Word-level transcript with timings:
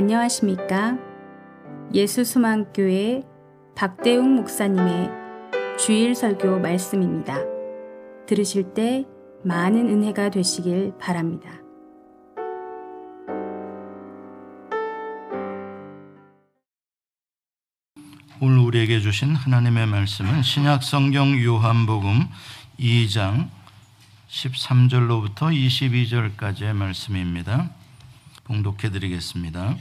안녕하십니까? 0.00 0.96
예수수망교회 1.92 3.22
박대웅 3.76 4.34
목사님의 4.36 5.10
주일 5.78 6.14
설교 6.14 6.58
말씀입니다. 6.58 7.36
들으실 8.26 8.72
때 8.72 9.04
많은 9.44 9.90
은혜가 9.90 10.30
되시길 10.30 10.94
바랍니다. 10.98 11.50
오늘 18.40 18.58
우리에게 18.60 19.00
주신 19.00 19.34
하나님의 19.34 19.86
말씀은 19.86 20.42
신약 20.42 20.82
성경 20.82 21.38
요한복음 21.38 22.26
2장 22.78 23.50
13절로부터 24.30 25.52
22절까지의 25.52 26.72
말씀입니다. 26.72 27.79
봉독해 28.50 28.90
드리겠습니다. 28.90 29.76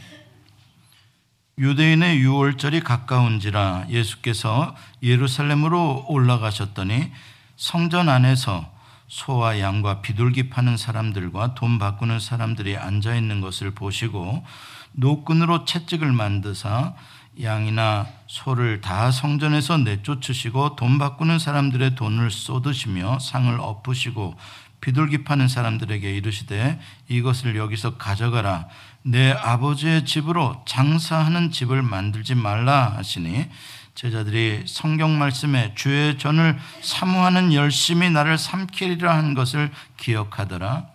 유대인의 1.58 2.20
유월절이 2.20 2.82
가까운지라 2.82 3.88
예수께서 3.90 4.76
예루살렘으로 5.02 6.06
올라가셨더니 6.08 7.12
성전 7.58 8.08
안에서 8.10 8.72
소와 9.08 9.60
양과 9.60 10.02
비둘기 10.02 10.50
파는 10.50 10.78
사람들과 10.78 11.56
돈 11.56 11.80
바꾸는 11.80 12.20
사람들이 12.20 12.78
앉아 12.78 13.16
있는 13.16 13.42
것을 13.42 13.72
보시고 13.72 14.46
노끈으로 14.92 15.66
채찍을 15.66 16.12
만드사 16.12 16.94
양이나 17.42 18.06
소를 18.28 18.82
다 18.82 19.10
성전에서 19.10 19.80
내쫓으시고 19.80 20.76
돈 20.76 21.00
바꾸는 21.00 21.40
사람들의 21.40 21.96
돈을 21.96 22.30
쏟으시며 22.30 23.18
상을 23.18 23.60
엎으시고 23.60 24.36
비둘기 24.82 25.24
파는 25.24 25.48
사람들에게 25.48 26.16
이르시되 26.16 26.80
이것을 27.08 27.56
여기서 27.56 27.98
가져가라. 27.98 28.68
내 29.04 29.32
아버지의 29.32 30.06
집으로 30.06 30.64
장사하는 30.68 31.52
집을 31.52 31.82
만들지 31.82 32.36
말라 32.36 32.94
하시니 32.96 33.48
제자들이 33.96 34.64
성경 34.66 35.18
말씀에 35.20 35.74
주의 35.76 36.18
전을 36.18 36.58
사모하는 36.82 37.54
열심히 37.54 38.10
나를 38.10 38.38
삼키리라 38.38 39.14
한 39.16 39.34
것을 39.34 39.72
기억하더라. 39.98 40.88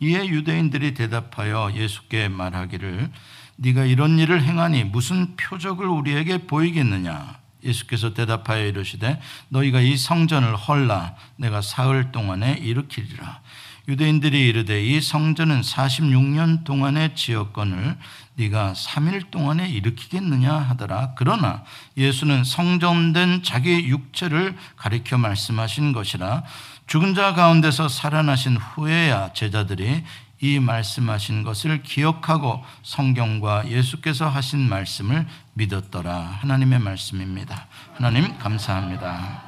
이에 0.00 0.26
유대인들이 0.26 0.94
대답하여 0.94 1.72
예수께 1.74 2.28
말하기를 2.28 3.10
네가 3.56 3.84
이런 3.84 4.18
일을 4.18 4.42
행하니 4.42 4.84
무슨 4.84 5.36
표적을 5.36 5.86
우리에게 5.86 6.46
보이겠느냐 6.46 7.39
예수께서 7.64 8.14
대답하여 8.14 8.66
이르시되 8.66 9.20
너희가 9.48 9.80
이 9.80 9.96
성전을 9.96 10.56
헐라. 10.56 11.14
내가 11.36 11.60
사흘 11.60 12.12
동안에 12.12 12.58
일으키리라. 12.60 13.40
유대인들이 13.88 14.48
이르되 14.48 14.84
이 14.84 15.00
성전은 15.00 15.62
46년 15.62 16.64
동안의 16.64 17.16
지역권을 17.16 17.96
네가 18.34 18.74
3일 18.74 19.30
동안에 19.30 19.68
일으키겠느냐 19.68 20.52
하더라. 20.52 21.14
그러나 21.16 21.64
예수는 21.96 22.44
성전된 22.44 23.42
자기 23.42 23.88
육체를 23.88 24.56
가리켜 24.76 25.18
말씀하신 25.18 25.92
것이라. 25.92 26.44
죽은 26.86 27.14
자 27.14 27.34
가운데서 27.34 27.88
살아나신 27.88 28.56
후에야 28.56 29.32
제자들이 29.32 30.04
이 30.40 30.58
말씀하신 30.58 31.42
것을 31.42 31.82
기억하고 31.82 32.64
성경과 32.82 33.68
예수께서 33.68 34.28
하신 34.28 34.68
말씀을 34.68 35.26
믿었더라. 35.54 36.18
하나님의 36.18 36.78
말씀입니다. 36.78 37.66
하나님 37.94 38.36
감사합니다. 38.38 39.42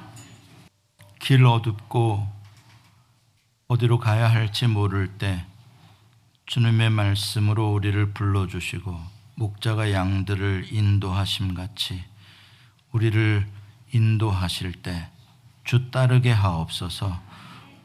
길 1.18 1.46
어둡고 1.46 2.28
어디로 3.68 3.98
가야 3.98 4.30
할지 4.30 4.66
모를 4.66 5.08
때 5.18 5.44
주님의 6.46 6.90
말씀으로 6.90 7.72
우리를 7.72 8.12
불러주시고 8.12 9.00
목자가 9.36 9.92
양들을 9.92 10.68
인도하심 10.70 11.54
같이 11.54 12.04
우리를 12.92 13.46
인도하실 13.92 14.82
때 14.82 15.12
주 15.64 15.90
따르게 15.90 16.30
하옵소서 16.32 17.20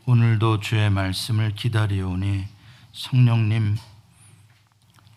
오늘도 0.06 0.62
주의 0.62 0.90
말씀을 0.90 1.54
기다리오니 1.54 2.46
성령님 2.98 3.78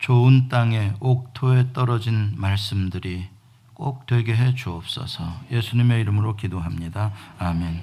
좋은 0.00 0.48
땅에 0.48 0.92
옥토에 1.00 1.72
떨어진 1.72 2.34
말씀들이 2.36 3.26
꼭 3.72 4.04
되게 4.04 4.36
해 4.36 4.54
주옵소서. 4.54 5.40
예수님의 5.50 6.02
이름으로 6.02 6.36
기도합니다. 6.36 7.12
아멘. 7.38 7.82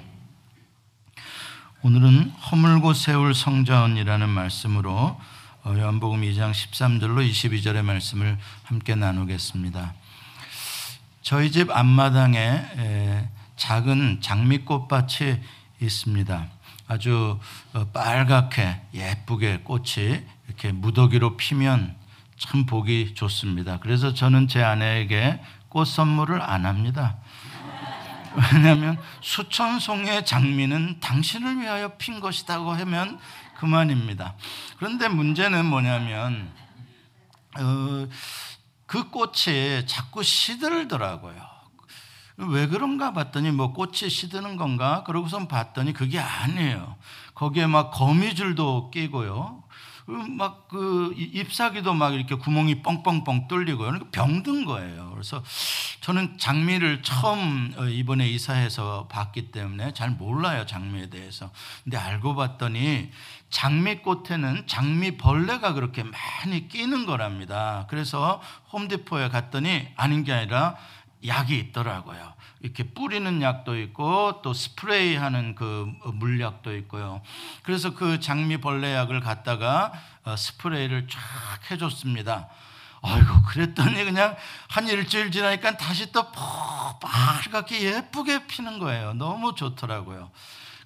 오늘은 1.82 2.30
허물고 2.30 2.92
세울 2.92 3.34
성전이라는 3.34 4.28
말씀으로 4.28 5.20
어, 5.64 5.74
요한복음 5.76 6.20
2장 6.22 6.52
13절로 6.52 7.28
22절의 7.28 7.82
말씀을 7.82 8.38
함께 8.62 8.94
나누겠습니다. 8.94 9.94
저희 11.22 11.50
집 11.50 11.70
앞마당에 11.70 13.28
작은 13.56 14.20
장미꽃밭이 14.20 15.40
있습니다. 15.80 16.57
아주 16.88 17.38
어, 17.74 17.84
빨갛게 17.92 18.80
예쁘게 18.94 19.58
꽃이 19.58 20.24
이렇게 20.46 20.72
무더기로 20.72 21.36
피면 21.36 21.94
참 22.38 22.64
보기 22.66 23.14
좋습니다. 23.14 23.78
그래서 23.80 24.14
저는 24.14 24.48
제 24.48 24.62
아내에게 24.62 25.40
꽃 25.68 25.84
선물을 25.84 26.40
안 26.40 26.64
합니다. 26.64 27.18
왜냐하면 28.54 28.98
수천 29.20 29.80
송의 29.80 30.24
장미는 30.24 31.00
당신을 31.00 31.60
위하여 31.60 31.96
핀 31.98 32.20
것이라고 32.20 32.72
하면 32.72 33.18
그만입니다. 33.58 34.34
그런데 34.78 35.08
문제는 35.08 35.66
뭐냐면 35.66 36.50
어, 37.58 38.08
그 38.86 39.10
꽃이 39.10 39.86
자꾸 39.86 40.22
시들더라고요. 40.22 41.47
왜 42.38 42.68
그런가 42.68 43.12
봤더니 43.12 43.50
뭐 43.50 43.72
꽃이 43.72 44.08
시드는 44.08 44.56
건가? 44.56 45.02
그러고선 45.06 45.48
봤더니 45.48 45.92
그게 45.92 46.20
아니에요. 46.20 46.96
거기에 47.34 47.66
막 47.66 47.90
거미줄도 47.90 48.90
끼고요. 48.90 49.64
막 50.38 50.58
그 50.68 51.14
잎사귀도 51.16 51.94
막 51.94 52.14
이렇게 52.14 52.34
구멍이 52.34 52.82
뻥뻥뻥 52.82 53.48
뚫리고 53.48 53.78
그러니까 53.78 54.06
병든 54.12 54.66
거예요. 54.66 55.10
그래서 55.12 55.42
저는 56.02 56.36
장미를 56.38 57.02
처음 57.02 57.72
어, 57.76 57.84
이번에 57.84 58.28
이사해서 58.28 59.08
봤기 59.10 59.50
때문에 59.50 59.92
잘 59.94 60.10
몰라요 60.10 60.66
장미에 60.66 61.08
대해서. 61.08 61.50
근데 61.84 61.96
알고 61.96 62.34
봤더니 62.34 63.10
장미꽃에는 63.50 64.66
장미벌레가 64.66 65.72
그렇게 65.72 66.04
많이 66.04 66.68
끼는 66.68 67.06
거랍니다. 67.06 67.86
그래서 67.88 68.42
홈디포에 68.72 69.30
갔더니 69.30 69.88
아닌 69.96 70.22
게 70.22 70.34
아니라 70.34 70.76
약이 71.26 71.58
있더라고요. 71.58 72.34
이렇게 72.60 72.82
뿌리는 72.82 73.40
약도 73.42 73.78
있고 73.78 74.40
또 74.42 74.52
스프레이 74.52 75.16
하는 75.16 75.54
그 75.54 75.90
물약도 76.04 76.76
있고요. 76.78 77.22
그래서 77.62 77.94
그 77.94 78.20
장미벌레 78.20 78.94
약을 78.94 79.20
갖다가 79.20 79.92
어, 80.24 80.36
스프레이를 80.36 81.08
쫙 81.08 81.70
해줬습니다. 81.70 82.48
아이고, 83.00 83.42
그랬더니 83.42 84.04
그냥 84.04 84.36
한 84.68 84.88
일주일 84.88 85.30
지나니까 85.30 85.76
다시 85.76 86.10
또 86.10 86.32
빨갛게 87.00 87.80
예쁘게 87.82 88.46
피는 88.48 88.80
거예요. 88.80 89.14
너무 89.14 89.54
좋더라고요. 89.54 90.30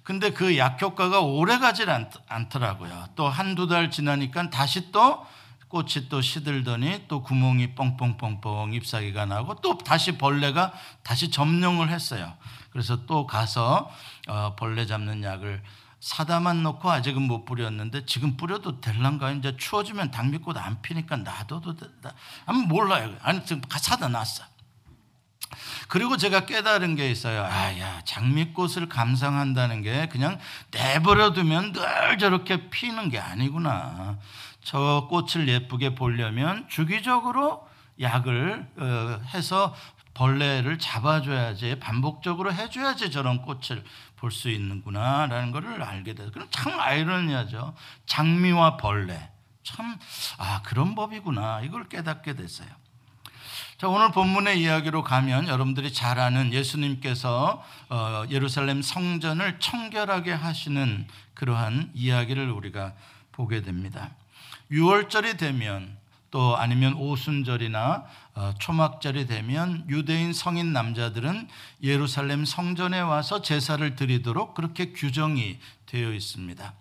근데 0.03 0.31
그 0.31 0.57
약 0.57 0.81
효과가 0.81 1.21
오래 1.21 1.57
가질 1.57 1.89
않 1.89 2.09
더라고요. 2.49 3.07
또 3.15 3.27
한두 3.29 3.67
달 3.67 3.89
지나니까 3.89 4.49
다시 4.49 4.91
또 4.91 5.25
꽃이 5.73 6.07
또 6.07 6.21
시들더니 6.21 7.05
또 7.07 7.23
구멍이 7.23 7.73
뻥뻥뻥뻥 7.73 8.73
잎사귀가 8.73 9.25
나고 9.25 9.55
또 9.55 9.75
다시 9.79 10.19
벌레가 10.19 10.71
다시 11.01 11.31
점령을 11.31 11.89
했어요. 11.89 12.31
그래서 12.69 13.07
또 13.07 13.25
가서 13.25 13.89
어, 14.27 14.55
벌레 14.55 14.85
잡는 14.85 15.23
약을 15.23 15.63
사다만 15.99 16.61
놓고 16.61 16.91
아직은 16.91 17.23
못 17.23 17.45
뿌렸는데 17.45 18.05
지금 18.05 18.37
뿌려도 18.37 18.81
될란가 18.81 19.31
이제 19.31 19.57
추워지면 19.57 20.11
당비꽃 20.11 20.55
안 20.57 20.79
피니까 20.83 21.17
놔둬도 21.17 21.75
된다. 21.75 22.13
아니 22.45 22.59
몰라요. 22.67 23.15
아니 23.23 23.43
지금 23.43 23.63
사다 23.67 24.09
놨어. 24.09 24.43
그리고 25.87 26.17
제가 26.17 26.45
깨달은 26.45 26.95
게 26.95 27.09
있어요. 27.09 27.43
아, 27.43 27.79
야, 27.79 28.01
장미꽃을 28.05 28.89
감상한다는 28.89 29.81
게 29.81 30.07
그냥 30.07 30.39
내버려두면 30.71 31.73
늘 31.73 32.17
저렇게 32.19 32.69
피는 32.69 33.09
게 33.09 33.19
아니구나. 33.19 34.17
저 34.63 35.07
꽃을 35.09 35.47
예쁘게 35.47 35.95
보려면 35.95 36.67
주기적으로 36.69 37.67
약을 37.99 38.67
어, 38.77 39.21
해서 39.33 39.75
벌레를 40.13 40.77
잡아줘야지 40.77 41.79
반복적으로 41.79 42.53
해줘야지 42.53 43.11
저런 43.11 43.41
꽃을 43.41 43.83
볼 44.17 44.31
수 44.31 44.49
있는구나라는 44.49 45.51
것을 45.51 45.83
알게 45.83 46.13
돼서 46.13 46.31
그럼 46.31 46.47
참 46.49 46.79
아이러니하죠. 46.79 47.75
장미와 48.05 48.77
벌레 48.77 49.29
참 49.63 49.97
아 50.37 50.61
그런 50.63 50.95
법이구나 50.95 51.61
이걸 51.61 51.89
깨닫게 51.89 52.33
됐어요. 52.35 52.69
자 53.77 53.87
오늘 53.89 54.11
본문의 54.11 54.61
이야기로 54.61 55.03
가면 55.03 55.47
여러분들이 55.49 55.91
잘 55.91 56.19
아는 56.19 56.53
예수님께서 56.53 57.61
어, 57.89 58.23
예루살렘 58.29 58.81
성전을 58.81 59.59
청결하게 59.59 60.31
하시는 60.31 61.05
그러한 61.33 61.91
이야기를 61.93 62.49
우리가 62.49 62.93
보게 63.33 63.61
됩니다. 63.61 64.11
6월절이 64.71 65.37
되면 65.37 65.97
또 66.31 66.57
아니면 66.57 66.95
오순절이나 66.95 68.05
어, 68.35 68.53
초막절이 68.59 69.27
되면 69.27 69.85
유대인 69.87 70.33
성인 70.33 70.73
남자들은 70.73 71.47
예루살렘 71.83 72.43
성전에 72.43 72.99
와서 73.01 73.43
제사를 73.43 73.95
드리도록 73.95 74.55
그렇게 74.55 74.93
규정이 74.93 75.59
되어 75.85 76.11
있습니다. 76.11 76.73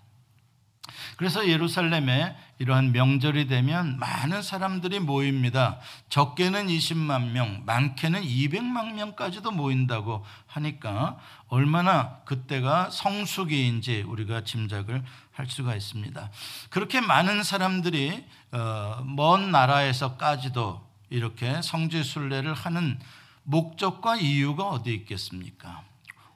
그래서 1.16 1.48
예루살렘에 1.48 2.36
이러한 2.58 2.92
명절이 2.92 3.48
되면 3.48 3.98
많은 3.98 4.42
사람들이 4.42 5.00
모입니다. 5.00 5.78
적게는 6.08 6.68
20만 6.68 7.32
명, 7.32 7.62
많게는 7.66 8.22
200만 8.22 8.94
명까지도 8.94 9.50
모인다고 9.50 10.24
하니까 10.46 11.18
얼마나 11.48 12.18
그때가 12.24 12.90
성수기인지 12.90 14.04
우리가 14.06 14.44
짐작을 14.44 15.02
할 15.32 15.46
수가 15.46 15.74
있습니다. 15.74 16.30
그렇게 16.70 17.00
많은 17.00 17.42
사람들이 17.42 18.24
어, 18.52 19.02
먼 19.04 19.50
나라에서까지도 19.50 20.86
이렇게 21.10 21.60
성지 21.62 22.02
순례를 22.02 22.54
하는 22.54 22.98
목적과 23.44 24.16
이유가 24.16 24.68
어디 24.68 24.94
있겠습니까? 24.94 25.82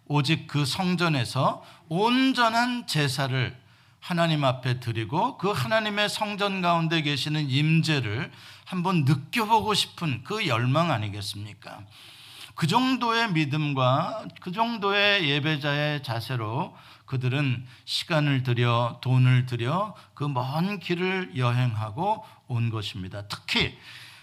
오직 0.06 0.46
그 0.46 0.64
성전에서 0.64 1.64
온전한 1.88 2.86
제사를 2.86 3.56
하나님 4.06 4.44
앞에 4.44 4.78
드리고 4.78 5.36
그 5.36 5.50
하나님의 5.50 6.08
성전 6.08 6.62
가운데 6.62 7.02
계시는 7.02 7.50
임재를 7.50 8.30
한번 8.64 9.04
느껴보고 9.04 9.74
싶은 9.74 10.22
그 10.22 10.46
열망 10.46 10.92
아니겠습니까? 10.92 11.80
그 12.54 12.68
정도의 12.68 13.32
믿음과 13.32 14.26
그 14.40 14.52
정도의 14.52 15.28
예배자의 15.28 16.04
자세로 16.04 16.76
그들은 17.06 17.66
시간을 17.84 18.44
들여 18.44 19.00
돈을 19.02 19.46
들여 19.46 19.96
그 20.14 20.28
먼 20.28 20.78
길을 20.78 21.36
여행하고 21.36 22.24
온 22.46 22.70
것입니다. 22.70 23.26
특히 23.26 23.76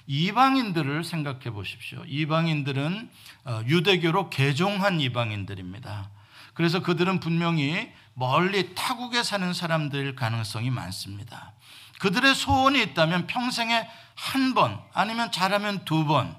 이방인들을 0.08 1.04
생각해 1.04 1.52
보십시오. 1.52 2.06
이방인들은 2.08 3.10
어, 3.44 3.62
유대교로 3.68 4.30
개종한 4.30 5.02
이방인들입니다. 5.02 6.10
그래서 6.54 6.82
그들은 6.82 7.20
분명히 7.20 7.92
멀리 8.14 8.76
타국에 8.76 9.24
사는 9.24 9.54
사람들 9.54 10.16
가능성이 10.16 10.70
많습니다. 10.70 11.54
그들의 12.00 12.36
소원이 12.36 12.82
있다면 12.82 13.28
평생에 13.28 13.88
한 14.16 14.54
번 14.54 14.80
아니면 14.94 15.32
잘하면 15.32 15.86
두 15.86 16.06
번 16.06 16.36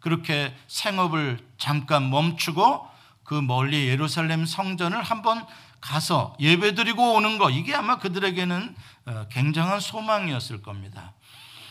그렇게 0.00 0.54
생업을 0.68 1.38
잠깐 1.58 2.10
멈추고 2.10 2.88
그 3.24 3.34
멀리 3.34 3.88
예루살렘 3.88 4.46
성전을 4.46 5.02
한번 5.02 5.44
가서 5.80 6.36
예배드리고 6.38 7.14
오는 7.14 7.38
거 7.38 7.50
이게 7.50 7.74
아마 7.74 7.98
그들에게는 7.98 8.76
어, 9.06 9.26
굉장한 9.30 9.80
소망이었을 9.80 10.62
겁니다. 10.62 11.12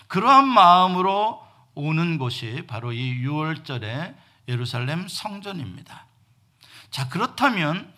그러한 0.08 0.48
마음으로 0.48 1.42
오는 1.76 2.18
곳이 2.18 2.64
바로 2.68 2.92
이 2.92 3.22
6월절의 3.24 4.16
예루살렘 4.50 5.08
성전입니다. 5.08 6.06
자, 6.92 7.08
그렇다면 7.10 7.90
어, 7.90 7.95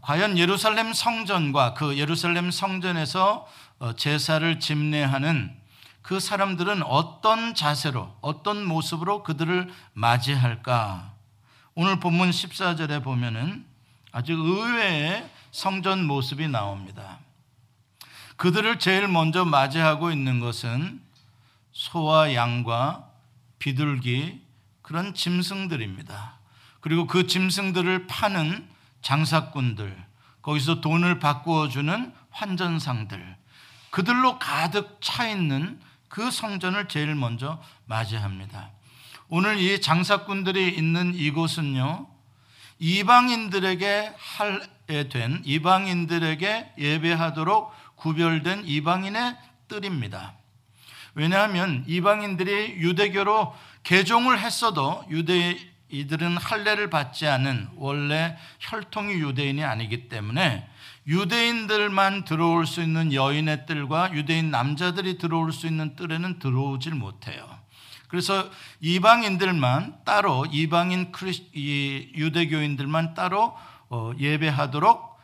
과연 0.00 0.38
예루살렘 0.38 0.92
성전과 0.92 1.74
그 1.74 1.98
예루살렘 1.98 2.50
성전에서 2.50 3.46
어, 3.78 3.92
제사를 3.94 4.58
집례하는 4.58 5.54
그 6.00 6.20
사람들은 6.20 6.82
어떤 6.82 7.54
자세로 7.54 8.16
어떤 8.20 8.64
모습으로 8.64 9.22
그들을 9.22 9.70
맞이할까? 9.92 11.12
오늘 11.74 12.00
본문 12.00 12.30
14절에 12.30 13.02
보면은 13.02 13.66
아주 14.12 14.32
의외의 14.32 15.28
성전 15.50 16.06
모습이 16.06 16.48
나옵니다. 16.48 17.18
그들을 18.36 18.78
제일 18.78 19.08
먼저 19.08 19.44
맞이하고 19.44 20.10
있는 20.10 20.40
것은 20.40 21.02
소와 21.72 22.32
양과 22.34 23.10
비둘기 23.58 24.40
그런 24.80 25.12
짐승들입니다. 25.12 26.38
그리고 26.80 27.06
그 27.06 27.26
짐승들을 27.26 28.06
파는 28.06 28.75
장사꾼들, 29.06 29.96
거기서 30.42 30.80
돈을 30.80 31.20
바꾸어 31.20 31.68
주는 31.68 32.12
환전상들, 32.30 33.36
그들로 33.90 34.40
가득 34.40 34.98
차 35.00 35.28
있는 35.28 35.78
그 36.08 36.32
성전을 36.32 36.88
제일 36.88 37.14
먼저 37.14 37.62
맞이합니다. 37.84 38.72
오늘 39.28 39.60
이 39.60 39.80
장사꾼들이 39.80 40.70
있는 40.70 41.14
이곳은요, 41.14 42.08
이방인들에게 42.80 44.12
할에 44.18 45.08
된 45.08 45.40
이방인들에게 45.44 46.72
예배하도록 46.76 47.72
구별된 47.94 48.64
이방인의 48.66 49.36
뜰입니다. 49.68 50.34
왜냐하면 51.14 51.84
이방인들이 51.86 52.78
유대교로 52.78 53.54
개종을 53.84 54.40
했어도 54.40 55.04
유대 55.10 55.56
이들은 55.88 56.36
할례를 56.36 56.90
받지 56.90 57.26
않은 57.26 57.68
원래 57.76 58.36
혈통이 58.60 59.14
유대인이 59.14 59.62
아니기 59.62 60.08
때문에 60.08 60.68
유대인들만 61.06 62.24
들어올 62.24 62.66
수 62.66 62.82
있는 62.82 63.12
여인의 63.12 63.66
뜰과 63.66 64.12
유대인 64.14 64.50
남자들이 64.50 65.18
들어올 65.18 65.52
수 65.52 65.66
있는 65.66 65.94
뜰에는 65.94 66.40
들어오질 66.40 66.94
못해요. 66.94 67.46
그래서 68.08 68.50
이방인들만 68.80 69.98
따로 70.04 70.46
이방인 70.46 71.12
크리스, 71.12 71.42
유대교인들만 71.54 73.14
따로 73.14 73.56
어, 73.88 74.12
예배하도록 74.18 75.16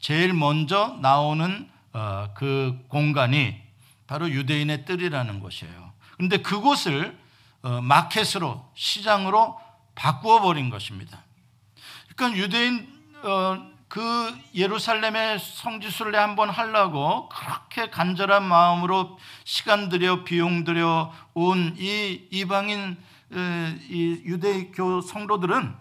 제일 0.00 0.32
먼저 0.32 0.98
나오는 1.00 1.68
어, 1.92 2.28
그 2.34 2.78
공간이 2.88 3.60
바로 4.06 4.28
유대인의 4.28 4.84
뜰이라는 4.84 5.40
것이에요. 5.40 5.92
그런데 6.16 6.38
그곳을 6.38 7.16
어, 7.62 7.80
마켓으로 7.80 8.68
시장으로 8.74 9.59
바꾸어 9.94 10.40
버린 10.40 10.70
것입니다. 10.70 11.24
그러니까 12.16 12.38
유대인 12.38 12.88
어, 13.22 13.70
그 13.88 14.38
예루살렘의 14.54 15.38
성지순례 15.40 16.16
한번 16.16 16.48
하려고 16.48 17.28
그렇게 17.28 17.90
간절한 17.90 18.44
마음으로 18.44 19.18
시간 19.44 19.88
들여 19.88 20.22
비용 20.24 20.64
들여 20.64 21.12
온 21.34 21.74
이 21.76 22.28
이방인 22.30 22.96
이 23.32 24.22
유대교 24.24 25.00
성도들은 25.02 25.74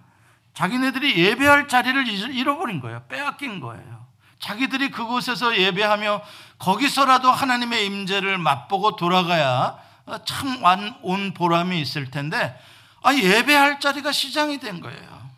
자기네들이 0.54 1.18
예배할 1.24 1.68
자리를 1.68 2.08
잃어버린 2.08 2.80
거예요. 2.82 3.04
빼앗긴 3.08 3.60
거예요. 3.60 4.08
자기들이 4.40 4.90
그곳에서 4.92 5.58
예배하며 5.58 6.22
거기서라도 6.58 7.32
하나님의 7.32 7.86
임재를 7.86 8.38
맛보고 8.38 8.96
돌아가야 8.96 9.78
참 10.26 10.64
온 11.04 11.34
보람이 11.34 11.80
있을 11.80 12.10
텐데 12.10 12.58
아, 13.02 13.14
예배할 13.14 13.80
자리가 13.80 14.12
시장이 14.12 14.60
된 14.60 14.82
거예요. 14.82 15.30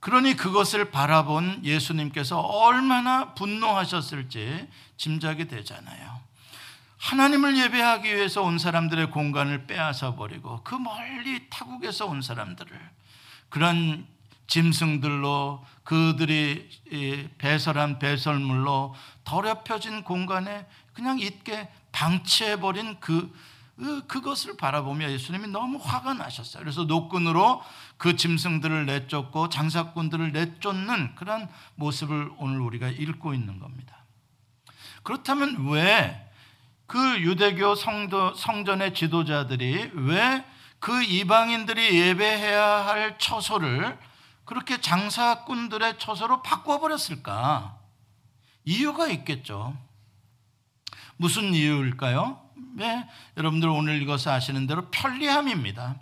그러니 0.00 0.36
그것을 0.36 0.90
바라본 0.90 1.64
예수님께서 1.64 2.40
얼마나 2.40 3.34
분노하셨을지 3.34 4.68
짐작이 4.96 5.48
되잖아요. 5.48 6.18
하나님을 6.98 7.56
예배하기 7.56 8.14
위해서 8.14 8.42
온 8.42 8.58
사람들의 8.58 9.10
공간을 9.10 9.66
빼앗아 9.66 10.14
버리고 10.16 10.60
그 10.64 10.74
멀리 10.74 11.48
타국에서 11.48 12.06
온 12.06 12.22
사람들을 12.22 12.70
그런 13.48 14.06
짐승들로 14.48 15.64
그들이 15.84 16.68
배설한 17.38 17.98
배설물로 17.98 18.94
더럽혀진 19.24 20.02
공간에 20.02 20.66
그냥 20.92 21.18
있게 21.18 21.68
방치해 21.92 22.58
버린 22.58 22.96
그 22.98 23.32
그, 23.78 24.06
그것을 24.06 24.56
바라보며 24.56 25.10
예수님이 25.10 25.48
너무 25.48 25.78
화가 25.80 26.14
나셨어요. 26.14 26.62
그래서 26.62 26.84
노끈으로 26.84 27.62
그 27.96 28.16
짐승들을 28.16 28.86
내쫓고 28.86 29.48
장사꾼들을 29.48 30.32
내쫓는 30.32 31.14
그런 31.14 31.48
모습을 31.76 32.30
오늘 32.38 32.60
우리가 32.60 32.88
읽고 32.88 33.34
있는 33.34 33.58
겁니다. 33.58 34.04
그렇다면 35.02 35.68
왜 35.68 36.24
그 36.86 37.20
유대교 37.20 37.74
성도, 37.74 38.34
성전의 38.34 38.94
지도자들이 38.94 39.90
왜 39.94 40.44
그 40.80 41.02
이방인들이 41.02 41.98
예배해야 41.98 42.86
할 42.86 43.18
처소를 43.18 43.98
그렇게 44.44 44.80
장사꾼들의 44.80 45.98
처소로 45.98 46.42
바꿔버렸을까? 46.42 47.78
이유가 48.64 49.08
있겠죠. 49.08 49.76
무슨 51.16 51.52
이유일까요? 51.52 52.47
네, 52.74 53.08
여러분들 53.36 53.68
오늘 53.68 54.00
읽어서 54.02 54.32
아시는 54.32 54.66
대로 54.66 54.90
편리함입니다. 54.90 55.96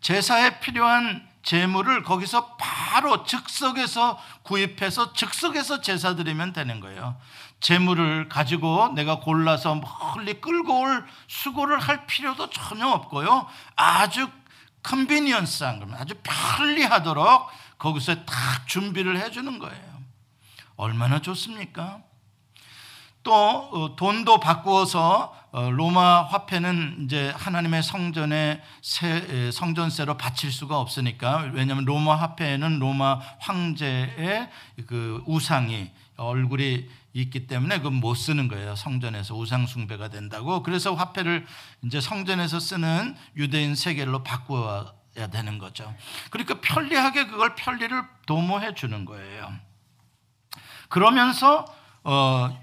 제사에 0.00 0.60
필요한 0.60 1.28
재물을 1.42 2.02
거기서 2.02 2.56
바로 2.56 3.24
즉석에서 3.24 4.18
구입해서 4.42 5.12
즉석에서 5.12 5.80
제사 5.80 6.14
드리면 6.14 6.52
되는 6.52 6.80
거예요. 6.80 7.16
재물을 7.60 8.28
가지고 8.28 8.92
내가 8.94 9.20
골라서 9.20 9.74
멀리 9.74 10.40
끌고 10.40 10.80
올 10.80 11.06
수고를 11.28 11.78
할 11.78 12.06
필요도 12.06 12.50
전혀 12.50 12.88
없고요. 12.88 13.46
아주 13.76 14.28
컨비니언스한 14.82 15.78
겁니다. 15.78 16.00
아주 16.00 16.14
편리하도록 16.22 17.48
거기서 17.78 18.24
딱 18.24 18.66
준비를 18.66 19.18
해주는 19.20 19.58
거예요. 19.58 20.00
얼마나 20.76 21.20
좋습니까? 21.20 22.00
또또 23.22 23.34
어, 23.34 23.96
돈도 23.96 24.40
바꾸어서 24.40 25.34
어, 25.34 25.39
로마 25.52 26.22
화폐는 26.22 27.04
이제 27.04 27.32
하나님의 27.36 27.82
성전에 27.82 28.62
성전세로 29.52 30.16
바칠 30.16 30.52
수가 30.52 30.78
없으니까 30.78 31.50
왜냐하면 31.52 31.84
로마 31.84 32.14
화폐에는 32.16 32.78
로마 32.78 33.18
황제의 33.40 34.48
그 34.86 35.22
우상이 35.26 35.90
얼굴이 36.16 36.88
있기 37.12 37.46
때문에 37.48 37.80
그 37.80 37.90
못 37.90 38.14
쓰는 38.14 38.46
거예요. 38.46 38.76
성전에서 38.76 39.34
우상 39.34 39.66
숭배가 39.66 40.08
된다고. 40.08 40.62
그래서 40.62 40.94
화폐를 40.94 41.44
이제 41.84 42.00
성전에서 42.00 42.60
쓰는 42.60 43.16
유대인 43.36 43.74
세겔로 43.74 44.22
바꾸어야 44.22 44.92
되는 45.32 45.58
거죠. 45.58 45.92
그러니까 46.30 46.60
편리하게 46.60 47.26
그걸 47.26 47.56
편리를 47.56 48.00
도모해 48.26 48.74
주는 48.74 49.04
거예요. 49.04 49.52
그러면서 50.88 51.64
어, 52.04 52.56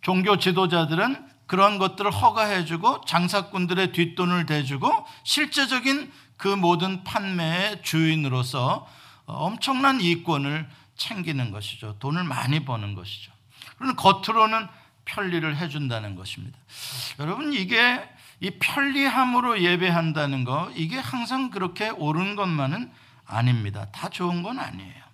종교 0.00 0.38
지도자들은 0.38 1.33
그런 1.46 1.78
것들을 1.78 2.10
허가해주고 2.10 3.02
장사꾼들의 3.06 3.92
뒷돈을 3.92 4.46
대주고 4.46 5.06
실제적인 5.24 6.10
그 6.36 6.48
모든 6.48 7.04
판매의 7.04 7.82
주인으로서 7.82 8.86
엄청난 9.26 10.00
이권을 10.00 10.68
챙기는 10.96 11.50
것이죠. 11.50 11.98
돈을 11.98 12.24
많이 12.24 12.64
버는 12.64 12.94
것이죠. 12.94 13.32
그러면 13.76 13.96
겉으로는 13.96 14.68
편리를 15.04 15.56
해준다는 15.56 16.14
것입니다. 16.16 16.58
여러분 17.18 17.52
이게 17.52 18.02
이 18.40 18.50
편리함으로 18.50 19.60
예배한다는 19.60 20.44
거 20.44 20.70
이게 20.74 20.98
항상 20.98 21.50
그렇게 21.50 21.90
옳은 21.90 22.36
것만은 22.36 22.90
아닙니다. 23.26 23.86
다 23.92 24.08
좋은 24.08 24.42
건 24.42 24.58
아니에요. 24.58 25.04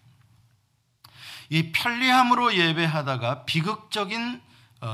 이 1.51 1.73
편리함으로 1.73 2.55
예배하다가 2.55 3.45
비극적인 3.45 4.35
어, 4.35 4.50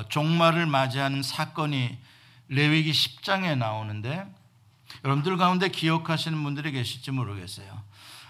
종말을 0.09 0.67
맞이하는 0.67 1.23
사건이 1.23 1.99
레위기 2.49 2.93
10장에 2.93 3.57
나오는데 3.57 4.27
여러분들 5.05 5.37
가운데 5.37 5.69
기억하시는 5.69 6.43
분들이 6.43 6.73
계실지 6.73 7.11
모르겠어요. 7.11 7.85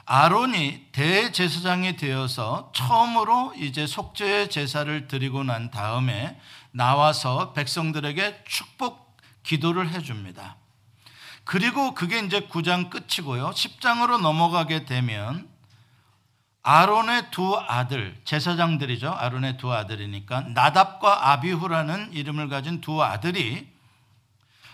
아론이 0.04 0.86
대제사장이 0.92 1.96
되어서 1.96 2.70
처음으로 2.74 3.54
이제 3.56 3.86
속죄 3.86 4.48
제사를 4.48 5.08
드리고 5.08 5.42
난 5.42 5.70
다음에 5.70 6.40
나와서 6.70 7.52
백성들에게 7.52 8.44
축복 8.46 9.16
기도를 9.42 9.90
해 9.90 10.00
줍니다. 10.00 10.56
그리고 11.44 11.94
그게 11.94 12.20
이제 12.20 12.40
9장 12.40 12.90
끝이고요. 12.90 13.50
10장으로 13.50 14.20
넘어가게 14.20 14.84
되면 14.84 15.48
아론의 16.68 17.30
두 17.30 17.56
아들, 17.56 18.20
제사장들이죠. 18.24 19.08
아론의 19.08 19.56
두 19.56 19.72
아들이니까 19.72 20.40
나답과 20.48 21.30
아비후라는 21.30 22.12
이름을 22.12 22.48
가진 22.48 22.80
두 22.80 23.04
아들이 23.04 23.68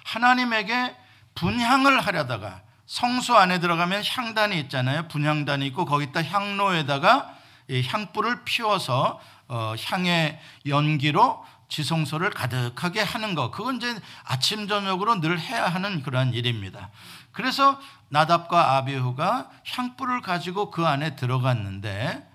하나님에게 0.07 0.97
분향을 1.35 2.01
하려다가 2.01 2.63
성소 2.87 3.37
안에 3.37 3.61
들어가면 3.61 4.03
향단이 4.07 4.59
있잖아요. 4.61 5.07
분향단이 5.09 5.67
있고 5.67 5.85
거기다 5.85 6.23
향로에다가 6.23 7.37
향불을 7.71 8.45
피워서 8.45 9.21
어, 9.49 9.75
향의 9.79 10.41
연기로 10.65 11.45
지성소를 11.69 12.31
가득하게 12.31 13.03
하는 13.03 13.35
거. 13.35 13.51
그건 13.51 13.77
이제 13.77 13.95
아침 14.25 14.67
저녁으로 14.67 15.21
늘 15.21 15.39
해야 15.39 15.69
하는 15.69 16.03
그러한 16.03 16.33
일입니다. 16.33 16.89
그래서 17.33 17.79
나답과 18.13 18.77
아비후가 18.77 19.51
향불을 19.65 20.21
가지고 20.21 20.71
그 20.71 20.87
안에 20.87 21.17
들어갔는데 21.17 22.31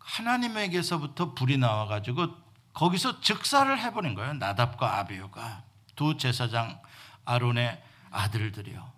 하나님에게서부터 0.00 1.34
불이 1.34 1.58
나와 1.58 1.86
가지고 1.86 2.34
거기서 2.72 3.20
즉사를 3.20 3.78
해버린 3.78 4.16
거예요. 4.16 4.34
나답과 4.34 4.98
아비후가 4.98 5.62
두 5.94 6.16
제사장 6.16 6.80
아론의 7.24 7.80
아들들이요. 8.10 8.90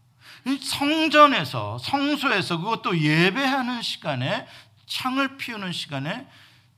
성전에서 0.63 1.77
성소에서 1.77 2.57
그것도 2.57 2.99
예배하는 2.99 3.83
시간에 3.83 4.47
창을 4.87 5.37
피우는 5.37 5.73
시간에 5.73 6.27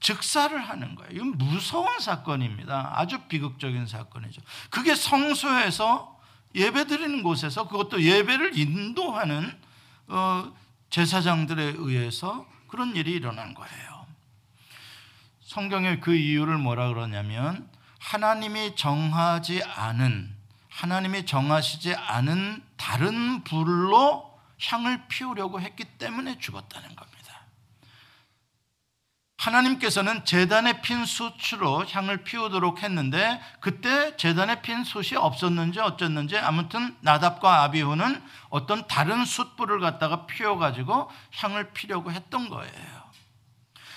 즉사를 0.00 0.58
하는 0.58 0.96
거예요. 0.96 1.12
이건 1.12 1.38
무서운 1.38 2.00
사건입니다. 2.00 2.94
아주 2.96 3.20
비극적인 3.28 3.86
사건이죠. 3.86 4.42
그게 4.70 4.96
성소에서 4.96 6.13
예배 6.54 6.86
드리는 6.86 7.22
곳에서 7.22 7.68
그것도 7.68 8.02
예배를 8.02 8.58
인도하는 8.58 9.58
어, 10.06 10.52
제사장들에 10.90 11.74
의해서 11.78 12.46
그런 12.68 12.94
일이 12.94 13.12
일어난 13.12 13.54
거예요. 13.54 14.06
성경에 15.40 15.98
그 15.98 16.14
이유를 16.14 16.58
뭐라 16.58 16.88
그러냐면 16.88 17.68
하나님이 17.98 18.76
정하지 18.76 19.62
않은 19.62 20.34
하나님이 20.68 21.24
정하시지 21.24 21.94
않은 21.94 22.62
다른 22.76 23.44
불로 23.44 24.38
향을 24.60 25.06
피우려고 25.08 25.60
했기 25.60 25.84
때문에 25.84 26.38
죽었다는 26.38 26.96
겁니다. 26.96 27.13
하나님께서는 29.44 30.24
재단에 30.24 30.80
핀 30.80 31.04
숯으로 31.04 31.84
향을 31.86 32.24
피우도록 32.24 32.82
했는데 32.82 33.40
그때 33.60 34.16
재단에 34.16 34.62
핀 34.62 34.84
숯이 34.84 35.16
없었는지 35.16 35.80
어쩌는지 35.80 36.38
아무튼 36.38 36.96
나답과 37.00 37.62
아비후는 37.64 38.22
어떤 38.48 38.86
다른 38.86 39.24
숯불을 39.24 39.80
갖다가 39.80 40.24
피워가지고 40.26 41.10
향을 41.36 41.72
피려고 41.72 42.10
했던 42.10 42.48
거예요. 42.48 43.04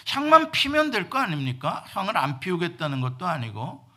향만 0.10 0.52
피면 0.52 0.92
될 0.92 1.10
거 1.10 1.20
아닙니까? 1.20 1.86
향을 1.94 2.18
안 2.18 2.40
피우겠다는 2.42 3.00
것도 3.02 3.26
아니고. 3.26 3.88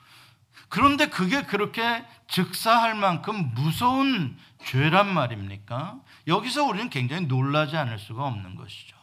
그런데 0.69 1.07
그게 1.09 1.43
그렇게 1.43 2.05
즉사할 2.29 2.95
만큼 2.95 3.53
무서운 3.55 4.39
죄란 4.65 5.13
말입니까? 5.13 5.97
여기서 6.29 6.63
우리는 6.65 6.91
굉장히 6.91 7.27
놀라지 7.27 7.77
않을 7.77 7.99
수가 7.99 8.25
없는 8.25 8.55
것이죠. 8.55 9.00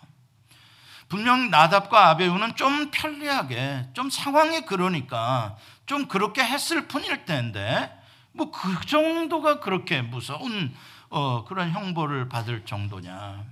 분명 1.10 1.50
나답과 1.50 2.10
아베우는 2.10 2.56
좀 2.56 2.92
편리하게 2.92 3.90
좀 3.94 4.10
상황이 4.10 4.62
그러니까 4.62 5.56
좀 5.86 6.08
그렇게 6.08 6.44
했을 6.44 6.88
뿐일 6.88 7.26
텐데 7.26 7.94
뭐 8.34 8.52
그 8.52 8.86
정도가 8.86 9.60
그렇게 9.60 10.02
무서운 10.02 10.74
어, 11.10 11.46
그런 11.46 11.72
형벌을 11.72 12.30
받을 12.30 12.66
정도냐. 12.66 13.44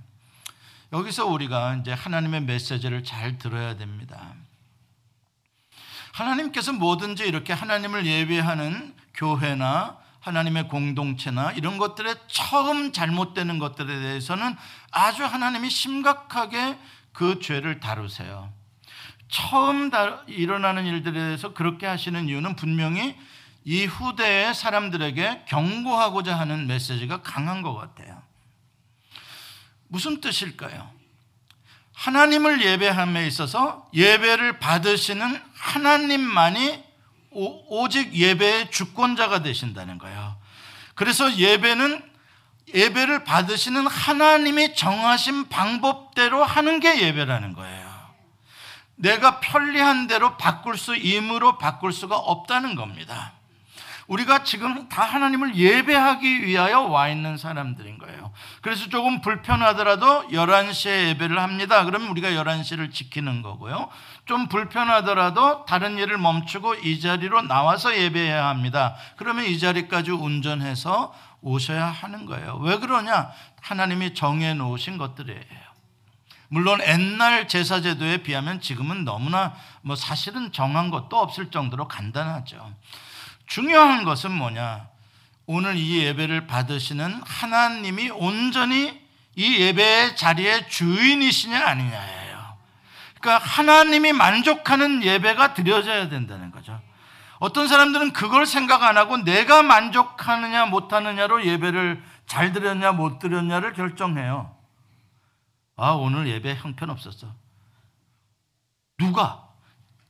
여기서 0.92 1.26
우리가 1.26 1.76
이제 1.76 1.92
하나님의 1.92 2.42
메시지를 2.42 3.02
잘 3.02 3.38
들어야 3.38 3.76
됩니다. 3.76 4.34
하나님께서 6.12 6.72
뭐든지 6.72 7.24
이렇게 7.24 7.52
하나님을 7.52 8.06
예배하는 8.06 8.94
교회나 9.14 9.98
하나님의 10.20 10.68
공동체나 10.68 11.52
이런 11.52 11.78
것들에 11.78 12.14
처음 12.26 12.92
잘못되는 12.92 13.58
것들에 13.58 13.86
대해서는 13.86 14.56
아주 14.90 15.24
하나님이 15.24 15.70
심각하게 15.70 16.78
그 17.16 17.40
죄를 17.40 17.80
다루세요. 17.80 18.52
처음 19.28 19.90
일어나는 20.26 20.84
일들에 20.84 21.14
대해서 21.14 21.54
그렇게 21.54 21.86
하시는 21.86 22.28
이유는 22.28 22.56
분명히 22.56 23.16
이 23.64 23.86
후대의 23.86 24.54
사람들에게 24.54 25.46
경고하고자 25.48 26.38
하는 26.38 26.66
메시지가 26.66 27.22
강한 27.22 27.62
것 27.62 27.74
같아요. 27.74 28.22
무슨 29.88 30.20
뜻일까요? 30.20 30.90
하나님을 31.94 32.62
예배함에 32.62 33.26
있어서 33.28 33.88
예배를 33.94 34.58
받으시는 34.58 35.40
하나님만이 35.54 36.84
오직 37.30 38.12
예배의 38.12 38.70
주권자가 38.70 39.42
되신다는 39.42 39.96
거예요. 39.96 40.36
그래서 40.94 41.34
예배는 41.34 42.15
예배를 42.74 43.24
받으시는 43.24 43.86
하나님이 43.86 44.74
정하신 44.74 45.48
방법대로 45.48 46.44
하는 46.44 46.80
게 46.80 47.00
예배라는 47.02 47.54
거예요. 47.54 47.86
내가 48.96 49.40
편리한 49.40 50.06
대로 50.06 50.36
바꿀 50.36 50.76
수, 50.76 50.96
임으로 50.96 51.58
바꿀 51.58 51.92
수가 51.92 52.16
없다는 52.16 52.74
겁니다. 52.74 53.32
우리가 54.08 54.44
지금 54.44 54.88
다 54.88 55.02
하나님을 55.02 55.56
예배하기 55.56 56.44
위하여 56.44 56.82
와 56.82 57.08
있는 57.08 57.36
사람들인 57.36 57.98
거예요. 57.98 58.32
그래서 58.62 58.88
조금 58.88 59.20
불편하더라도 59.20 60.28
11시에 60.28 61.08
예배를 61.08 61.40
합니다. 61.40 61.84
그러면 61.84 62.08
우리가 62.10 62.30
11시를 62.30 62.92
지키는 62.92 63.42
거고요. 63.42 63.88
좀 64.24 64.48
불편하더라도 64.48 65.64
다른 65.64 65.98
일을 65.98 66.18
멈추고 66.18 66.76
이 66.76 67.00
자리로 67.00 67.42
나와서 67.42 67.96
예배해야 67.96 68.46
합니다. 68.46 68.94
그러면 69.16 69.44
이 69.46 69.58
자리까지 69.58 70.12
운전해서 70.12 71.12
오셔야 71.42 71.86
하는 71.86 72.26
거예요. 72.26 72.56
왜 72.62 72.78
그러냐? 72.78 73.30
하나님이 73.60 74.14
정해 74.14 74.54
놓으신 74.54 74.98
것들이에요. 74.98 75.66
물론 76.48 76.80
옛날 76.86 77.48
제사 77.48 77.80
제도에 77.80 78.18
비하면 78.18 78.60
지금은 78.60 79.04
너무나 79.04 79.54
뭐 79.82 79.96
사실은 79.96 80.52
정한 80.52 80.90
것도 80.90 81.18
없을 81.18 81.50
정도로 81.50 81.88
간단하죠. 81.88 82.72
중요한 83.46 84.04
것은 84.04 84.32
뭐냐? 84.32 84.88
오늘 85.46 85.76
이 85.76 85.98
예배를 86.04 86.46
받으시는 86.46 87.22
하나님이 87.24 88.10
온전히 88.10 89.00
이 89.36 89.60
예배의 89.60 90.16
자리의 90.16 90.68
주인이시냐 90.68 91.64
아니냐예요. 91.66 92.56
그러니까 93.20 93.44
하나님이 93.44 94.12
만족하는 94.12 95.02
예배가 95.02 95.54
드려져야 95.54 96.08
된다는 96.08 96.50
거죠. 96.50 96.80
어떤 97.38 97.68
사람들은 97.68 98.12
그걸 98.12 98.46
생각 98.46 98.82
안 98.82 98.96
하고 98.96 99.18
내가 99.18 99.62
만족하느냐 99.62 100.66
못하느냐로 100.66 101.44
예배를 101.44 102.02
잘 102.26 102.52
드렸냐 102.52 102.92
못 102.92 103.18
드렸냐를 103.18 103.72
결정해요. 103.72 104.56
아, 105.76 105.90
오늘 105.90 106.26
예배 106.26 106.56
형편 106.56 106.90
없었어. 106.90 107.28
누가? 108.98 109.46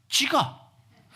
지가. 0.08 0.60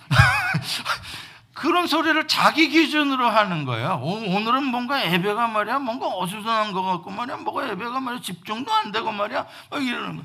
그런 1.55 1.87
소리를 1.87 2.26
자기 2.26 2.69
기준으로 2.69 3.29
하는 3.29 3.64
거예요. 3.64 4.00
오 4.02 4.19
늘은 4.19 4.64
뭔가 4.64 5.05
예배가 5.12 5.47
말이야, 5.47 5.79
뭔가 5.79 6.09
어수선한 6.09 6.73
것 6.73 6.83
같고 6.83 7.11
말이야, 7.11 7.37
뭐가 7.38 7.69
예배가 7.69 8.00
말이야, 8.00 8.21
집중도 8.23 8.73
안 8.73 8.90
되고 8.90 9.12
말이야, 9.12 9.47
막 9.71 9.85
이러는 9.85 10.17
거. 10.17 10.25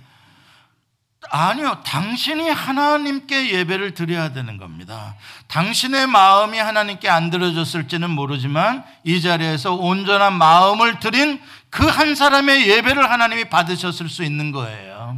아니요, 1.32 1.82
당신이 1.86 2.50
하나님께 2.50 3.52
예배를 3.52 3.94
드려야 3.94 4.34
되는 4.34 4.58
겁니다. 4.58 5.16
당신의 5.48 6.08
마음이 6.08 6.58
하나님께 6.58 7.10
안 7.10 7.30
들어졌을지는 7.30 8.10
모르지만 8.10 8.84
이 9.04 9.22
자리에서 9.22 9.74
온전한 9.74 10.34
마음을 10.34 11.00
드린 11.00 11.42
그 11.70 11.86
한 11.90 12.16
사람의 12.16 12.70
예배를 12.70 13.10
하나님이 13.10 13.46
받으셨을 13.46 14.08
수 14.10 14.24
있는 14.24 14.52
거예요. 14.52 15.18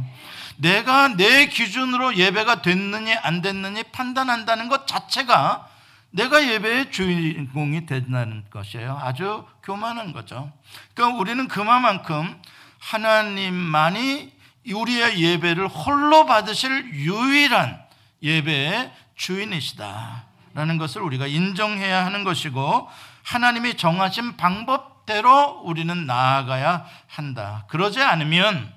내가 0.56 1.08
내 1.08 1.46
기준으로 1.46 2.16
예배가 2.16 2.62
됐느니 2.62 3.14
안 3.14 3.42
됐느니 3.42 3.84
판단한다는 3.84 4.68
것 4.68 4.86
자체가 4.86 5.68
내가 6.10 6.44
예배의 6.48 6.90
주인공이 6.90 7.86
된다는 7.86 8.44
것이에요. 8.50 8.98
아주 9.00 9.44
교만한 9.62 10.12
거죠. 10.12 10.52
그러니까 10.94 11.20
우리는 11.20 11.46
그만큼 11.46 12.40
하나님만이 12.80 14.32
우리의 14.72 15.20
예배를 15.20 15.68
홀로 15.68 16.26
받으실 16.26 16.92
유일한 16.94 17.80
예배의 18.22 18.92
주인이시다라는 19.16 20.78
것을 20.78 21.02
우리가 21.02 21.26
인정해야 21.26 22.04
하는 22.04 22.24
것이고 22.24 22.88
하나님이 23.22 23.76
정하신 23.76 24.36
방법대로 24.36 25.62
우리는 25.64 26.06
나아가야 26.06 26.86
한다. 27.06 27.66
그러지 27.68 28.00
않으면 28.00 28.72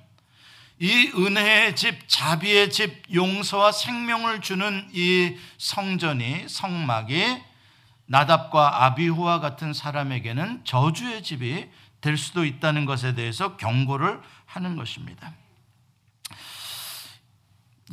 이 0.80 1.12
은혜의 1.16 1.76
집, 1.76 2.08
자비의 2.08 2.72
집, 2.72 3.04
용서와 3.14 3.72
생명을 3.72 4.42
주는 4.42 4.90
이 4.94 5.38
성전이 5.58 6.50
성막이 6.50 7.38
나답과 8.08 8.86
아비후와 8.86 9.40
같은 9.40 9.74
사람에게는 9.74 10.66
저주의 10.66 11.22
집이 11.22 11.70
될 12.02 12.18
수도 12.18 12.44
있다는 12.44 12.86
것에 12.86 13.14
대해서 13.14 13.58
경고를 13.58 14.20
하는 14.46 14.76
것입니다. 14.76 15.34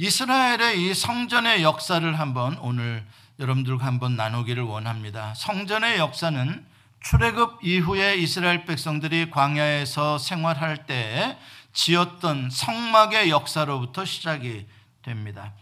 이스라엘의 0.01 0.81
이 0.81 0.95
성전의 0.95 1.65
역사를 1.65 2.19
한번 2.19 2.57
오늘 2.59 3.05
여러분들과 3.41 3.85
한번 3.85 4.15
나누기를 4.15 4.63
원합니다. 4.63 5.35
성전의 5.35 5.99
역사는 5.99 6.65
출애굽 7.01 7.65
이후에 7.65 8.15
이스라엘 8.17 8.65
백성들이 8.65 9.31
광야에서 9.31 10.19
생활할 10.19 10.87
때 10.87 11.37
지었던 11.73 12.51
성막의 12.51 13.31
역사로부터 13.31 14.05
시작이 14.05 14.67
됩니다. 15.03 15.53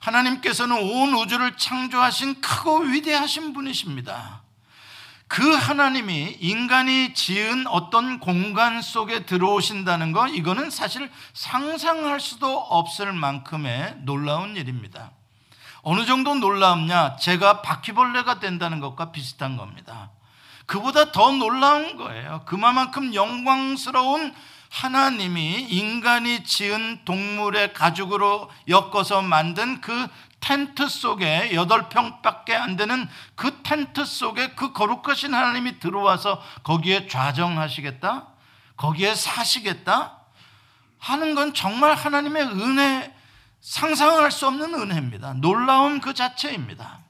하나님께서는 0.00 0.76
온 0.78 1.14
우주를 1.14 1.58
창조하신 1.58 2.40
크고 2.40 2.78
위대하신 2.78 3.52
분이십니다. 3.52 4.42
그 5.30 5.54
하나님이 5.54 6.38
인간이 6.40 7.14
지은 7.14 7.68
어떤 7.68 8.18
공간 8.18 8.82
속에 8.82 9.26
들어오신다는 9.26 10.10
것, 10.10 10.26
이거는 10.26 10.70
사실 10.70 11.08
상상할 11.34 12.18
수도 12.18 12.58
없을 12.58 13.12
만큼의 13.12 13.98
놀라운 14.00 14.56
일입니다. 14.56 15.12
어느 15.82 16.04
정도 16.04 16.34
놀라움냐? 16.34 17.14
제가 17.14 17.62
바퀴벌레가 17.62 18.40
된다는 18.40 18.80
것과 18.80 19.12
비슷한 19.12 19.56
겁니다. 19.56 20.10
그보다 20.66 21.12
더 21.12 21.30
놀라운 21.30 21.96
거예요. 21.96 22.42
그만큼 22.44 23.14
영광스러운 23.14 24.34
하나님이 24.68 25.68
인간이 25.70 26.42
지은 26.42 27.02
동물의 27.04 27.72
가죽으로 27.72 28.50
엮어서 28.66 29.22
만든 29.22 29.80
그 29.80 30.08
텐트 30.40 30.88
속에 30.88 31.54
여덟 31.54 31.88
평밖에 31.88 32.56
안 32.56 32.76
되는 32.76 33.08
그 33.34 33.62
텐트 33.62 34.04
속에 34.04 34.50
그 34.50 34.72
거룩하신 34.72 35.34
하나님이 35.34 35.78
들어와서 35.78 36.42
거기에 36.62 37.06
좌정하시겠다? 37.06 38.26
거기에 38.76 39.14
사시겠다? 39.14 40.18
하는 40.98 41.34
건 41.34 41.54
정말 41.54 41.94
하나님의 41.94 42.42
은혜, 42.42 43.14
상상할 43.60 44.30
수 44.30 44.46
없는 44.46 44.74
은혜입니다. 44.74 45.34
놀라운 45.34 46.00
그 46.00 46.14
자체입니다. 46.14 47.00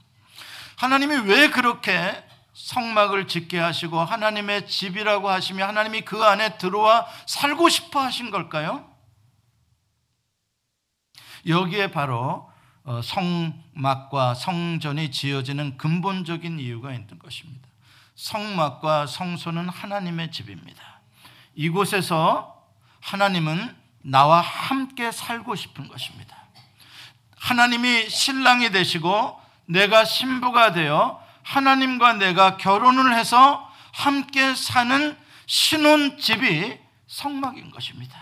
하나님이 0.77 1.17
왜 1.29 1.51
그렇게 1.51 2.25
성막을 2.53 3.27
짓게 3.29 3.59
하시고 3.59 4.01
하나님의 4.01 4.67
집이라고 4.69 5.29
하시며 5.29 5.67
하나님이 5.67 6.03
그 6.03 6.23
안에 6.23 6.59
들어와 6.59 7.07
살고 7.27 7.69
싶어 7.69 8.01
하신 8.01 8.31
걸까요? 8.31 8.89
여기에 11.47 11.91
바로 11.91 12.19
어, 12.19 12.50
성막과 13.03 14.35
성전이 14.35 15.11
지어지는 15.11 15.77
근본적인 15.77 16.59
이유가 16.59 16.93
있는 16.93 17.19
것입니다. 17.19 17.69
성막과 18.17 19.07
성소는 19.07 19.69
하나님의 19.69 20.33
집입니다. 20.33 21.01
이곳에서 21.55 22.67
하나님은 23.01 23.77
나와 24.03 24.41
함께 24.41 25.13
살고 25.13 25.55
싶은 25.55 25.89
것입니다. 25.89 26.37
하나님이 27.37 28.09
신랑이 28.09 28.71
되시고 28.71 29.41
내가 29.67 30.05
신부가 30.05 30.73
되어 30.73 31.25
하나님과 31.43 32.15
내가 32.15 32.57
결혼을 32.57 33.15
해서 33.15 33.71
함께 33.93 34.55
사는 34.55 35.17
신혼집이 35.47 36.79
성막인 37.07 37.71
것입니다. 37.71 38.19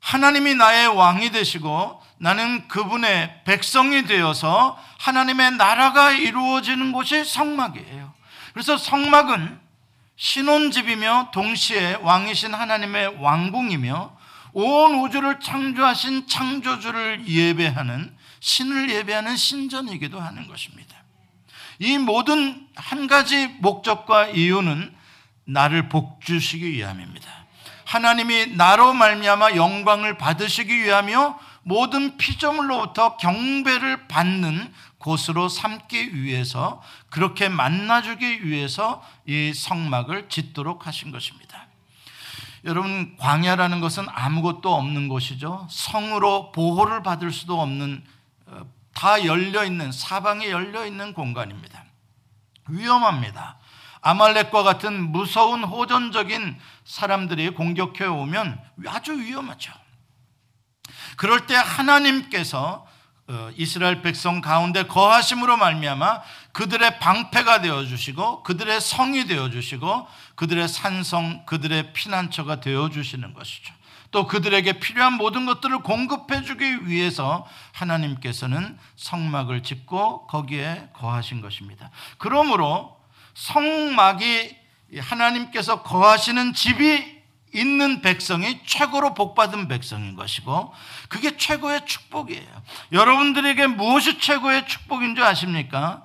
하나님이 0.00 0.54
나의 0.54 0.88
왕이 0.88 1.30
되시고 1.30 2.01
나는 2.22 2.68
그분의 2.68 3.42
백성이 3.44 4.04
되어서 4.04 4.78
하나님의 5.00 5.56
나라가 5.56 6.12
이루어지는 6.12 6.92
곳이 6.92 7.24
성막이에요. 7.24 8.14
그래서 8.52 8.76
성막은 8.76 9.58
신혼집이며 10.14 11.32
동시에 11.34 11.94
왕이신 12.00 12.54
하나님의 12.54 13.16
왕궁이며 13.18 14.16
온 14.52 14.94
우주를 15.00 15.40
창조하신 15.40 16.28
창조주를 16.28 17.26
예배하는 17.26 18.16
신을 18.38 18.90
예배하는 18.90 19.36
신전이기도 19.36 20.20
하는 20.20 20.46
것입니다. 20.46 20.94
이 21.80 21.98
모든 21.98 22.68
한 22.76 23.08
가지 23.08 23.48
목적과 23.58 24.28
이유는 24.28 24.94
나를 25.44 25.88
복주시기 25.88 26.70
위함입니다. 26.70 27.28
하나님이 27.84 28.54
나로 28.54 28.92
말미암아 28.92 29.56
영광을 29.56 30.18
받으시기 30.18 30.84
위하며 30.84 31.36
모든 31.62 32.16
피조물로부터 32.16 33.16
경배를 33.16 34.08
받는 34.08 34.72
곳으로 34.98 35.48
삼기 35.48 36.14
위해서 36.14 36.82
그렇게 37.10 37.48
만나주기 37.48 38.46
위해서 38.46 39.02
이 39.26 39.52
성막을 39.54 40.28
짓도록 40.28 40.86
하신 40.86 41.10
것입니다. 41.10 41.66
여러분 42.64 43.16
광야라는 43.18 43.80
것은 43.80 44.06
아무것도 44.08 44.72
없는 44.72 45.08
곳이죠. 45.08 45.66
성으로 45.68 46.52
보호를 46.52 47.02
받을 47.02 47.32
수도 47.32 47.60
없는 47.60 48.04
어, 48.46 48.62
다 48.94 49.24
열려 49.24 49.64
있는 49.64 49.90
사방에 49.90 50.48
열려 50.50 50.86
있는 50.86 51.12
공간입니다. 51.12 51.84
위험합니다. 52.68 53.58
아말렉과 54.00 54.62
같은 54.62 55.10
무서운 55.10 55.64
호전적인 55.64 56.58
사람들이 56.84 57.50
공격해 57.50 58.06
오면 58.06 58.60
아주 58.86 59.12
위험하죠. 59.12 59.72
그럴 61.16 61.46
때 61.46 61.54
하나님께서 61.54 62.86
어, 63.28 63.50
이스라엘 63.56 64.02
백성 64.02 64.40
가운데 64.40 64.84
거하심으로 64.84 65.56
말미암아 65.56 66.22
그들의 66.52 66.98
방패가 66.98 67.62
되어 67.62 67.84
주시고 67.84 68.42
그들의 68.42 68.80
성이 68.80 69.26
되어 69.26 69.48
주시고 69.48 70.06
그들의 70.34 70.68
산성 70.68 71.46
그들의 71.46 71.92
피난처가 71.92 72.60
되어 72.60 72.90
주시는 72.90 73.32
것이죠. 73.32 73.72
또 74.10 74.26
그들에게 74.26 74.74
필요한 74.80 75.14
모든 75.14 75.46
것들을 75.46 75.78
공급해 75.78 76.42
주기 76.42 76.86
위해서 76.86 77.46
하나님께서는 77.72 78.78
성막을 78.96 79.62
짓고 79.62 80.26
거기에 80.26 80.90
거하신 80.92 81.40
것입니다. 81.40 81.90
그러므로 82.18 83.00
성막이 83.34 84.54
하나님께서 84.98 85.82
거하시는 85.82 86.52
집이 86.52 87.21
있는 87.54 88.00
백성이 88.00 88.60
최고로 88.64 89.14
복받은 89.14 89.68
백성인 89.68 90.16
것이고 90.16 90.72
그게 91.08 91.36
최고의 91.36 91.86
축복이에요. 91.86 92.62
여러분들에게 92.92 93.66
무엇이 93.68 94.18
최고의 94.18 94.66
축복인 94.66 95.14
줄 95.14 95.24
아십니까? 95.24 96.02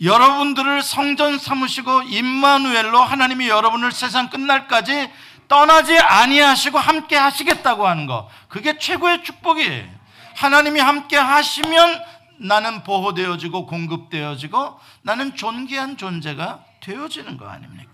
여러분들을 0.00 0.82
성전 0.82 1.38
삼으시고 1.38 2.02
임마누엘로 2.02 3.00
하나님이 3.00 3.48
여러분을 3.48 3.90
세상 3.90 4.30
끝날까지 4.30 5.10
떠나지 5.48 5.98
아니하시고 5.98 6.78
함께 6.78 7.16
하시겠다고 7.16 7.86
하는 7.86 8.06
거. 8.06 8.28
그게 8.48 8.78
최고의 8.78 9.24
축복이에요. 9.24 9.88
하나님이 10.36 10.78
함께 10.78 11.16
하시면 11.16 12.00
나는 12.40 12.84
보호되어지고 12.84 13.66
공급되어지고 13.66 14.78
나는 15.02 15.34
존귀한 15.34 15.96
존재가 15.96 16.64
되어지는 16.80 17.36
거 17.36 17.48
아닙니까? 17.48 17.87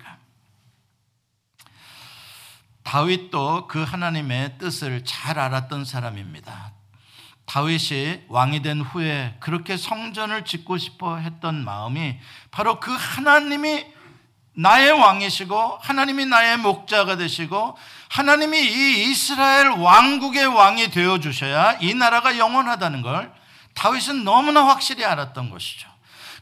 다윗도 2.85 3.67
그 3.67 3.83
하나님의 3.83 4.59
뜻을 4.59 5.05
잘 5.05 5.39
알았던 5.39 5.85
사람입니다. 5.85 6.73
다윗이 7.47 8.25
왕이 8.29 8.63
된 8.63 8.81
후에 8.81 9.37
그렇게 9.41 9.77
성전을 9.77 10.45
짓고 10.45 10.79
싶어 10.79 11.17
했던 11.17 11.65
마음이 11.65 12.19
바로 12.51 12.81
그 12.81 12.93
하나님이 12.93 13.87
나의 14.57 14.93
왕이시고 14.93 15.79
하나님이 15.83 16.27
나의 16.27 16.59
목자가 16.59 17.17
되시고 17.17 17.77
하나님이 18.09 18.59
이 18.59 19.11
이스라엘 19.11 19.69
왕국의 19.69 20.47
왕이 20.47 20.91
되어 20.91 21.19
주셔야 21.19 21.77
이 21.81 21.93
나라가 21.95 22.39
영원하다는 22.39 23.03
걸 23.03 23.33
다윗은 23.75 24.23
너무나 24.23 24.67
확실히 24.67 25.05
알았던 25.05 25.51
것이죠. 25.51 25.89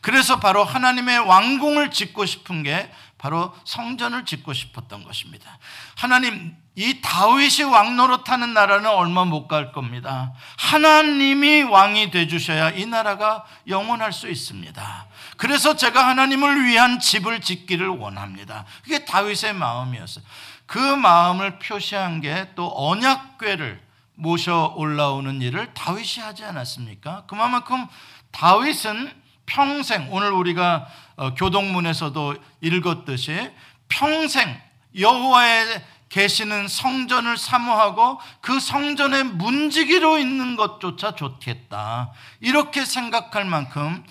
그래서 0.02 0.40
바로 0.40 0.64
하나님의 0.64 1.20
왕궁을 1.20 1.90
짓고 1.90 2.26
싶은 2.26 2.64
게 2.64 2.90
바로 3.22 3.54
성전을 3.64 4.24
짓고 4.24 4.52
싶었던 4.52 5.04
것입니다. 5.04 5.56
하나님 5.96 6.56
이 6.74 7.00
다윗이 7.00 7.62
왕 7.70 7.94
노릇하는 7.96 8.52
나라는 8.52 8.90
얼마 8.90 9.24
못 9.24 9.46
갈 9.46 9.70
겁니다. 9.70 10.32
하나님이 10.58 11.62
왕이 11.62 12.10
돼 12.10 12.26
주셔야 12.26 12.70
이 12.70 12.84
나라가 12.84 13.44
영원할 13.68 14.12
수 14.12 14.28
있습니다. 14.28 15.06
그래서 15.36 15.76
제가 15.76 16.08
하나님을 16.08 16.64
위한 16.64 16.98
집을 16.98 17.40
짓기를 17.42 17.86
원합니다. 17.86 18.64
그게 18.82 19.04
다윗의 19.04 19.54
마음이었어요. 19.54 20.24
그 20.66 20.78
마음을 20.78 21.60
표시한 21.60 22.22
게 22.22 22.48
또 22.56 22.72
언약궤를 22.74 23.80
모셔 24.16 24.74
올라오는 24.76 25.40
일을 25.40 25.72
다윗이 25.74 26.24
하지 26.24 26.44
않았습니까? 26.44 27.24
그만큼 27.28 27.86
다윗은 28.32 29.22
평생 29.46 30.08
오늘 30.10 30.32
우리가 30.32 30.86
어, 30.86 31.01
교동문에서도 31.36 32.36
읽었듯이 32.60 33.50
평생 33.88 34.60
여호와의 34.98 35.84
계시는 36.08 36.68
성전을 36.68 37.38
사모하고 37.38 38.20
그 38.42 38.60
성전의 38.60 39.24
문지기로 39.24 40.18
있는 40.18 40.56
것조차 40.56 41.14
좋겠다. 41.14 42.12
이렇게 42.40 42.84
생각할 42.84 43.46
만큼 43.46 44.04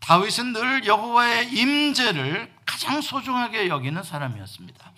다윗은 0.00 0.54
늘 0.54 0.86
여호와의 0.86 1.52
임재를 1.52 2.50
가장 2.64 3.02
소중하게 3.02 3.68
여기는 3.68 4.02
사람이었습니다. 4.02 4.92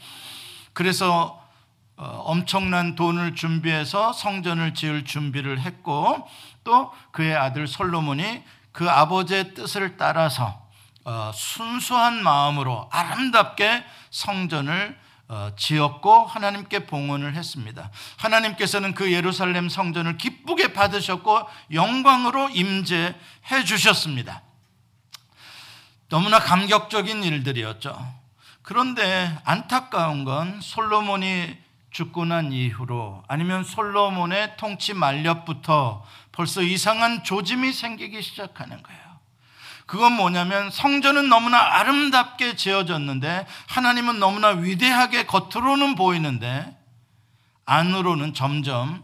그래서 0.73 1.41
어, 1.97 2.05
엄청난 2.25 2.95
돈을 2.95 3.35
준비해서 3.35 4.13
성전을 4.13 4.73
지을 4.73 5.05
준비를 5.05 5.61
했고 5.61 6.27
또 6.65 6.93
그의 7.11 7.37
아들 7.37 7.67
솔로몬이 7.67 8.43
그 8.73 8.89
아버지의 8.89 9.55
뜻을 9.55 9.97
따라서 9.97 10.47
어, 10.47 10.70
순수한 11.33 12.23
마음으로 12.23 12.89
아름답게 12.91 13.85
성전을 14.11 14.99
어, 15.29 15.53
지었고 15.57 16.27
하나님께 16.27 16.87
봉헌을 16.87 17.37
했습니다. 17.37 17.91
하나님께서는 18.17 18.95
그 18.95 19.13
예루살렘 19.13 19.69
성전을 19.69 20.19
기쁘게 20.19 20.73
받으셨고 20.73 21.49
영광으로 21.73 22.49
임재해 22.49 23.65
주셨습니다. 23.65 24.43
너무나 26.09 26.41
감격적인 26.41 27.23
일들이었죠. 27.23 28.21
그런데 28.63 29.39
안타까운 29.45 30.25
건 30.25 30.61
솔로몬이 30.61 31.57
죽고 31.93 32.25
난 32.25 32.53
이후로 32.53 33.23
아니면 33.29 33.63
솔로몬의 33.63 34.57
통치 34.57 34.95
만렵부터 34.95 36.05
벌써 36.33 36.63
이상한 36.63 37.23
조짐이 37.23 37.73
생기기 37.73 38.21
시작하는 38.21 38.83
거예요. 38.83 39.10
그건 39.91 40.13
뭐냐면 40.13 40.71
성전은 40.71 41.29
너무나 41.29 41.59
아름답게 41.81 42.55
지어졌는데 42.55 43.45
하나님은 43.67 44.21
너무나 44.21 44.51
위대하게 44.51 45.27
겉으로는 45.27 45.97
보이는데 45.97 46.79
안으로는 47.67 48.33
점점 48.33 49.03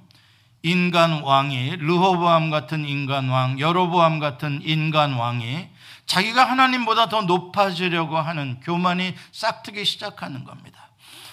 인간 0.62 1.22
왕이 1.22 1.79
르호보암 1.79 2.51
같은 2.51 2.85
인간 2.85 3.29
왕, 3.29 3.59
여로보암 3.59 4.20
같은 4.20 4.61
인간 4.62 5.14
왕이 5.14 5.68
자기가 6.07 6.49
하나님보다 6.49 7.09
더 7.09 7.22
높아지려고 7.22 8.16
하는 8.18 8.61
교만이 8.61 9.12
싹트기 9.33 9.85
시작하는 9.85 10.44
겁니다. 10.44 10.90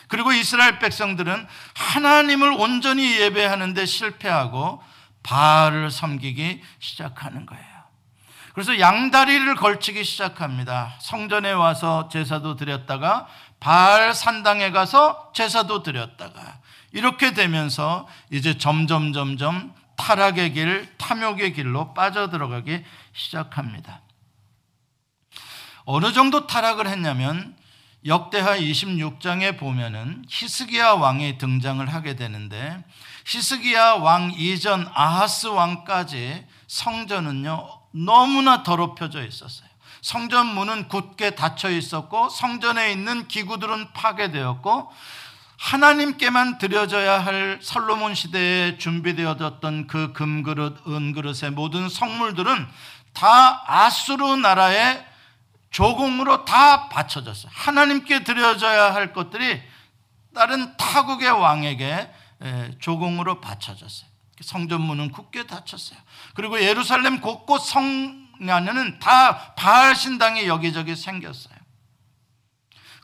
그리고 0.08 0.34
이스라엘 0.34 0.80
백성들은 0.80 1.46
하나님을 1.76 2.54
온전히 2.54 3.20
예배하는데 3.20 3.86
실패하고 3.86 4.82
바알을 5.22 5.92
섬기기 5.92 6.60
시작하는 6.80 7.46
거예요. 7.46 7.73
그래서 8.54 8.80
양다리를 8.80 9.56
걸치기 9.56 10.04
시작합니다. 10.04 10.94
성전에 11.00 11.52
와서 11.52 12.08
제사도 12.10 12.56
드렸다가 12.56 13.28
바알 13.60 14.14
산당에 14.14 14.72
가서 14.72 15.32
제사도 15.34 15.82
드렸다가 15.82 16.60
이렇게 16.92 17.34
되면서 17.34 18.08
이제 18.30 18.58
점점 18.58 19.12
점점 19.12 19.74
타락의 19.96 20.54
길, 20.54 20.98
탐욕의 20.98 21.54
길로 21.54 21.94
빠져들어가기 21.96 22.84
시작합니다. 23.14 24.02
어느 25.86 26.14
정도 26.14 26.46
타락을 26.46 26.88
했냐면 26.88 27.56
역대하 28.06 28.58
26장에 28.58 29.58
보면은 29.58 30.26
히스기야 30.30 30.92
왕이 30.92 31.38
등장을 31.38 31.86
하게 31.92 32.16
되는데 32.16 32.84
히스기야 33.26 33.94
왕 33.94 34.32
이전 34.36 34.88
아하스 34.94 35.48
왕까지 35.48 36.46
성전은요 36.68 37.83
너무나 37.94 38.64
더럽혀져 38.64 39.24
있었어요. 39.26 39.70
성전 40.02 40.48
문은 40.48 40.90
굳게 40.90 41.36
닫혀 41.36 41.70
있었고 41.70 42.28
성전에 42.30 42.92
있는 42.92 43.28
기구들은 43.28 43.94
파괴되었고 43.94 44.92
하나님께만 45.58 46.58
드려져야 46.58 47.24
할 47.24 47.60
솔로몬 47.62 48.16
시대에 48.16 48.78
준비되어졌던 48.78 49.88
그 49.88 50.12
금그릇, 50.12 50.86
은그릇의 50.86 51.52
모든 51.52 51.88
성물들은 51.88 52.68
다 53.14 53.64
아수르 53.66 54.36
나라의 54.36 55.06
조공으로 55.70 56.44
다 56.44 56.90
바쳐졌어요. 56.90 57.52
하나님께 57.56 58.24
드려져야 58.24 58.94
할 58.94 59.14
것들이 59.14 59.62
다른 60.36 60.76
타국의 60.76 61.32
왕에게 61.32 62.12
조공으로 62.80 63.40
바쳐졌어요. 63.40 64.10
성전문은 64.44 65.12
굳게 65.12 65.48
닫혔어요. 65.48 66.00
그리고 66.36 66.62
예루살렘 66.62 67.22
곳곳 67.22 67.60
성안에는 67.60 69.00
다 69.00 69.54
바알 69.56 69.96
신당이 69.96 70.48
여기저기 70.48 70.96
생겼어요. 70.96 71.56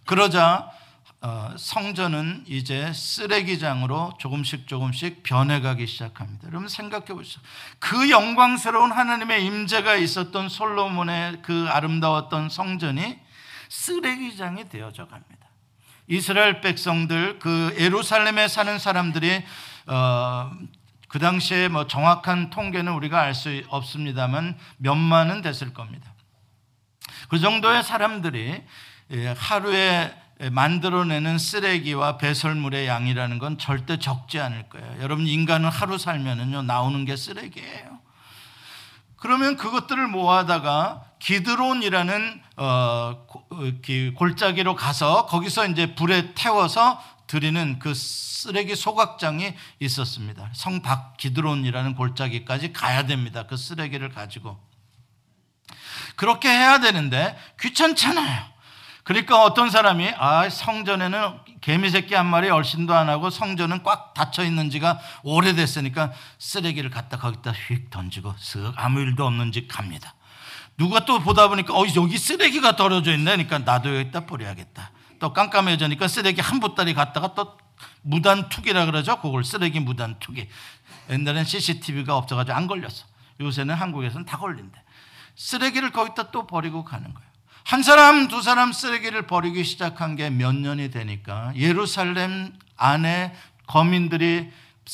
그러자 0.05 0.71
어, 1.21 1.53
성전은 1.57 2.45
이제 2.47 2.93
쓰레기장으로 2.93 4.13
조금씩 4.19 4.67
조금씩 4.67 5.21
변해가기 5.23 5.85
시작합니다. 5.85 6.47
여러분 6.47 6.69
생각해 6.69 7.07
보시죠. 7.07 7.41
그 7.77 8.09
영광스러운 8.09 8.93
하나님의 8.93 9.45
임재가 9.45 9.95
있었던 9.95 10.47
솔로몬의 10.47 11.41
그 11.41 11.67
아름다웠던 11.69 12.47
성전이 12.47 13.19
쓰레기장이 13.67 14.69
되어져 14.69 15.07
갑니다. 15.07 15.49
이스라엘 16.07 16.61
백성들 16.61 17.39
그 17.39 17.75
예루살렘에 17.77 18.47
사는 18.47 18.79
사람들이 18.79 19.43
어, 19.87 20.51
그 21.09 21.19
당시에 21.19 21.67
뭐 21.67 21.87
정확한 21.87 22.51
통계는 22.51 22.93
우리가 22.93 23.19
알 23.19 23.33
수 23.33 23.61
없습니다만 23.67 24.57
몇만은 24.77 25.41
됐을 25.41 25.73
겁니다. 25.73 26.13
그 27.29 27.39
정도의 27.39 27.83
사람들이 27.83 28.63
예, 29.11 29.27
하루에 29.37 30.13
만들어내는 30.51 31.37
쓰레기와 31.37 32.17
배설물의 32.17 32.87
양이라는 32.87 33.39
건 33.39 33.57
절대 33.57 33.97
적지 33.99 34.39
않을 34.39 34.69
거예요. 34.69 35.01
여러분 35.01 35.27
인간은 35.27 35.67
하루 35.67 35.97
살면은요 35.97 36.61
나오는 36.61 37.03
게 37.05 37.17
쓰레기예요. 37.17 37.99
그러면 39.17 39.57
그것들을 39.57 40.07
모아다가 40.07 41.03
기드론이라는 41.19 42.41
어, 42.57 43.25
골짜기로 44.15 44.75
가서 44.75 45.25
거기서 45.25 45.67
이제 45.67 45.93
불에 45.95 46.33
태워서 46.35 47.03
드리는 47.29 47.77
그 47.77 47.93
쓰레기 47.93 48.75
소각장이 48.75 49.53
있었습니다. 49.79 50.49
성박 50.53 51.15
기드론이라는 51.17 51.93
골짜기까지 51.93 52.73
가야 52.73 53.05
됩니다. 53.05 53.43
그 53.43 53.55
쓰레기를 53.55 54.09
가지고 54.09 54.59
그렇게 56.15 56.49
해야 56.49 56.79
되는데 56.79 57.37
귀찮잖아요. 57.61 58.45
그러니까 59.03 59.43
어떤 59.43 59.69
사람이 59.69 60.11
아 60.17 60.49
성전에는 60.49 61.39
개미 61.61 61.91
새끼 61.91 62.15
한 62.15 62.25
마리 62.25 62.49
얼씬도 62.49 62.95
안 62.95 63.09
하고 63.09 63.29
성전은 63.29 63.83
꽉 63.83 64.15
닫혀 64.15 64.43
있는 64.43 64.71
지가 64.71 64.99
오래됐으니까 65.21 66.11
쓰레기를 66.39 66.89
갖다 66.89 67.19
거기다 67.19 67.51
휙 67.51 67.91
던지고 67.91 68.33
쓱 68.33 68.73
아무 68.75 69.01
일도 69.01 69.23
없는지 69.23 69.67
갑니다. 69.67 70.15
누가 70.77 71.05
또 71.05 71.19
보다 71.19 71.47
보니까 71.47 71.75
어 71.75 71.85
여기 71.95 72.17
쓰레기가 72.17 72.75
떨어져 72.75 73.11
있네. 73.11 73.31
그러니까 73.33 73.59
나도 73.59 73.95
여기다 73.99 74.25
버려야겠다. 74.25 74.91
또 75.19 75.33
깜깜해지니까 75.33 76.07
쓰레기 76.07 76.41
한 76.41 76.59
보따리 76.59 76.93
갖다가 76.93 77.33
또 77.35 77.57
무단 78.01 78.49
투기라 78.49 78.85
그러죠. 78.85 79.19
그걸 79.21 79.43
쓰레기 79.43 79.79
무단 79.79 80.17
투기. 80.19 80.47
옛날엔 81.09 81.43
CCTV가 81.45 82.15
없어가지고 82.17 82.55
안 82.55 82.67
걸렸어. 82.67 83.05
요새는 83.41 83.75
한국에서는 83.75 84.25
다 84.25 84.37
걸린대. 84.37 84.81
쓰레기를 85.35 85.91
거기다 85.91 86.31
또 86.31 86.45
버리고 86.47 86.83
가는 86.83 87.13
거예요. 87.13 87.29
한 87.63 87.83
사람, 87.83 88.27
두 88.27 88.41
사람 88.41 88.71
쓰레기를 88.71 89.27
버리기 89.27 89.63
시작한 89.63 90.15
게 90.15 90.29
몇 90.29 90.55
년이 90.55 90.91
되니까 90.91 91.53
예루살렘 91.55 92.53
안에 92.75 93.35
거민들이 93.67 94.51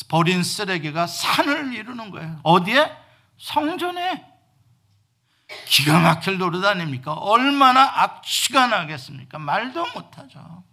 버린 0.10 0.44
쓰레기가 0.44 1.08
산을 1.08 1.74
이루는 1.74 2.12
거예요. 2.12 2.40
어디에? 2.44 2.92
성전에. 3.38 4.26
기가 5.66 6.00
막힐 6.00 6.38
노릇 6.38 6.64
아닙니까? 6.66 7.14
얼마나 7.14 7.82
악취가 8.04 8.68
나겠습니까? 8.68 9.40
말도 9.40 9.86
못하죠. 9.94 10.64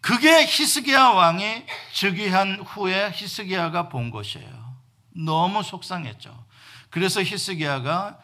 그게 0.00 0.44
히스기야 0.46 1.08
왕이 1.10 1.64
즉위한 1.92 2.60
후에 2.66 3.10
히스기야가 3.14 3.88
본 3.88 4.10
것이에요. 4.10 4.74
너무 5.14 5.62
속상했죠. 5.62 6.46
그래서 6.88 7.22
히스기야가 7.22 8.18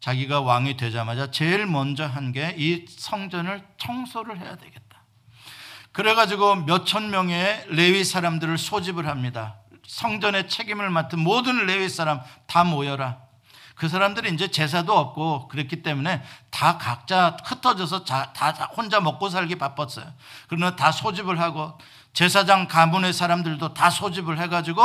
자기가 0.00 0.40
왕이 0.40 0.76
되자마자 0.76 1.30
제일 1.30 1.66
먼저 1.66 2.06
한 2.06 2.32
게 2.32 2.54
이 2.56 2.86
성전을 2.88 3.62
청소를 3.78 4.38
해야 4.40 4.56
되겠다. 4.56 5.02
그래가지고 5.92 6.56
몇천 6.56 7.10
명의 7.10 7.64
레위 7.68 8.04
사람들을 8.04 8.56
소집을 8.58 9.06
합니다. 9.06 9.56
성전의 9.86 10.48
책임을 10.48 10.90
맡은 10.90 11.18
모든 11.20 11.66
레위 11.66 11.88
사람 11.88 12.20
다 12.46 12.64
모여라. 12.64 13.18
그 13.76 13.88
사람들이 13.88 14.32
이제 14.32 14.48
제사도 14.48 14.96
없고 14.96 15.48
그랬기 15.48 15.82
때문에 15.82 16.22
다 16.50 16.78
각자 16.78 17.36
흩어져서 17.44 18.04
다 18.04 18.32
혼자 18.74 19.00
먹고 19.00 19.28
살기 19.28 19.56
바빴어요. 19.56 20.12
그러나 20.48 20.74
다 20.76 20.90
소집을 20.90 21.38
하고 21.38 21.78
제사장 22.14 22.68
가문의 22.68 23.12
사람들도 23.12 23.74
다 23.74 23.90
소집을 23.90 24.38
해가지고 24.38 24.82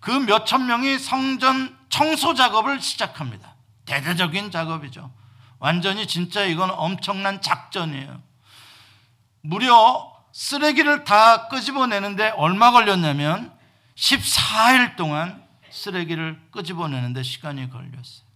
그 0.00 0.10
몇천 0.10 0.66
명이 0.66 0.98
성전 0.98 1.76
청소 1.88 2.34
작업을 2.34 2.82
시작합니다. 2.82 3.54
대대적인 3.86 4.50
작업이죠. 4.50 5.10
완전히 5.58 6.06
진짜 6.06 6.44
이건 6.44 6.70
엄청난 6.70 7.40
작전이에요. 7.40 8.20
무려 9.40 10.12
쓰레기를 10.32 11.04
다 11.04 11.48
끄집어내는데 11.48 12.34
얼마 12.36 12.72
걸렸냐면 12.72 13.56
14일 13.96 14.96
동안 14.96 15.47
쓰레기를 15.78 16.40
끄집어내는데 16.50 17.22
시간이 17.22 17.70
걸렸어요. 17.70 18.28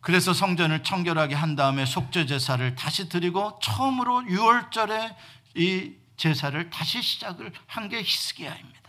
그래서 0.00 0.32
성전을 0.34 0.82
청결하게 0.82 1.34
한 1.36 1.54
다음에 1.54 1.86
속죄 1.86 2.26
제사를 2.26 2.74
다시 2.74 3.08
드리고 3.08 3.60
처음으로 3.62 4.22
6월절에 4.22 5.14
이 5.56 5.92
제사를 6.16 6.70
다시 6.70 7.00
시작을 7.02 7.52
한 7.66 7.88
게 7.88 7.98
히스기야입니다. 8.02 8.80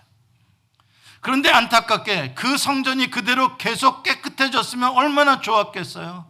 그런데 1.22 1.50
안타깝게 1.50 2.34
그 2.34 2.58
성전이 2.58 3.10
그대로 3.10 3.58
계속 3.58 4.04
깨끗해졌으면 4.04 4.90
얼마나 4.92 5.40
좋았겠어요. 5.40 6.26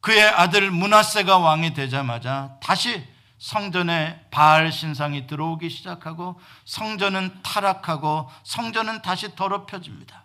그의 0.00 0.22
아들 0.24 0.70
문하세가 0.70 1.38
왕이 1.38 1.74
되자마자 1.74 2.56
다시 2.62 3.06
성전에 3.40 4.26
바알 4.30 4.70
신상이 4.70 5.26
들어오기 5.26 5.70
시작하고 5.70 6.38
성전은 6.66 7.42
타락하고 7.42 8.30
성전은 8.44 9.00
다시 9.00 9.34
더럽혀집니다. 9.34 10.24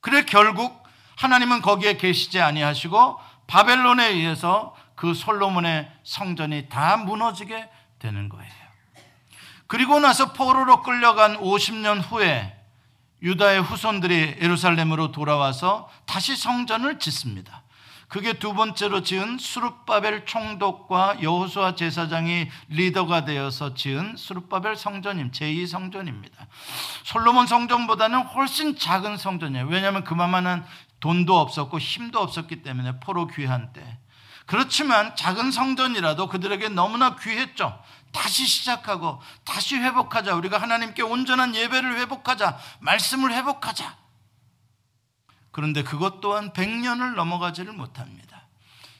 그래 0.00 0.24
결국 0.24 0.82
하나님은 1.16 1.60
거기에 1.60 1.96
계시지 1.96 2.40
아니하시고 2.40 3.18
바벨론에 3.48 4.06
의해서 4.10 4.74
그 4.94 5.12
솔로몬의 5.12 5.90
성전이 6.04 6.68
다 6.68 6.96
무너지게 6.96 7.68
되는 7.98 8.28
거예요. 8.28 8.52
그리고 9.66 9.98
나서 9.98 10.32
포로로 10.32 10.82
끌려간 10.82 11.38
50년 11.38 12.00
후에 12.00 12.56
유다의 13.22 13.60
후손들이 13.60 14.36
예루살렘으로 14.40 15.10
돌아와서 15.10 15.90
다시 16.06 16.36
성전을 16.36 17.00
짓습니다. 17.00 17.64
그게 18.10 18.32
두 18.32 18.54
번째로 18.54 19.04
지은 19.04 19.38
수룹바벨 19.38 20.26
총독과 20.26 21.22
여호수아 21.22 21.76
제사장이 21.76 22.48
리더가 22.66 23.24
되어서 23.24 23.74
지은 23.74 24.16
수룹바벨 24.16 24.74
성전임 24.74 25.30
제2 25.30 25.68
성전입니다. 25.68 26.48
솔로몬 27.04 27.46
성전보다는 27.46 28.22
훨씬 28.22 28.76
작은 28.76 29.16
성전이에요. 29.16 29.66
왜냐하면 29.68 30.02
그만한 30.02 30.66
돈도 30.98 31.38
없었고 31.38 31.78
힘도 31.78 32.18
없었기 32.18 32.64
때문에 32.64 32.98
포로 32.98 33.28
귀한 33.28 33.72
때. 33.72 33.98
그렇지만 34.44 35.14
작은 35.14 35.52
성전이라도 35.52 36.26
그들에게 36.26 36.68
너무나 36.70 37.14
귀했죠. 37.14 37.80
다시 38.10 38.44
시작하고 38.44 39.22
다시 39.44 39.76
회복하자. 39.76 40.34
우리가 40.34 40.58
하나님께 40.58 41.02
온전한 41.02 41.54
예배를 41.54 41.98
회복하자. 41.98 42.58
말씀을 42.80 43.32
회복하자. 43.32 44.00
그런데 45.50 45.82
그것 45.82 46.20
또한 46.20 46.52
100년을 46.52 47.14
넘어가지를 47.14 47.72
못합니다. 47.72 48.42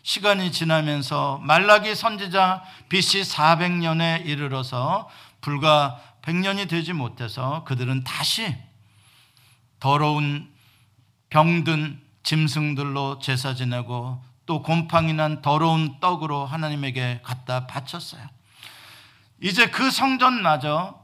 시간이 0.03 0.51
지나면서 0.51 1.39
말라기 1.43 1.95
선지자 1.95 2.63
BC 2.89 3.23
400년에 3.23 4.27
이르러서 4.27 5.09
불과 5.41 6.01
100년이 6.23 6.69
되지 6.69 6.93
못해서 6.93 7.65
그들은 7.65 8.05
다시 8.05 8.57
더러운 9.79 10.51
병든 11.31 12.01
짐승들로 12.23 13.19
제사 13.21 13.55
지내고 13.55 14.23
또 14.47 14.63
곰팡이 14.63 15.13
난 15.13 15.43
더러운 15.43 16.01
떡으로 16.01 16.45
하나님에게 16.45 17.21
갖다 17.23 17.67
바쳤어요. 17.67 18.29
이제 19.41 19.71
그 19.71 19.91
성전마저 19.91 21.01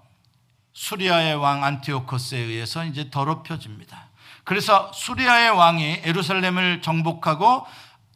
수리아의 0.73 1.37
왕 1.37 1.65
안티오코스에 1.65 2.39
의해서 2.39 2.85
이제 2.85 3.09
더럽혀집니다. 3.09 4.06
그래서 4.47 4.93
수리아의 4.95 5.51
왕이 5.51 6.03
예루살렘을 6.07 6.81
정복하고 6.81 7.67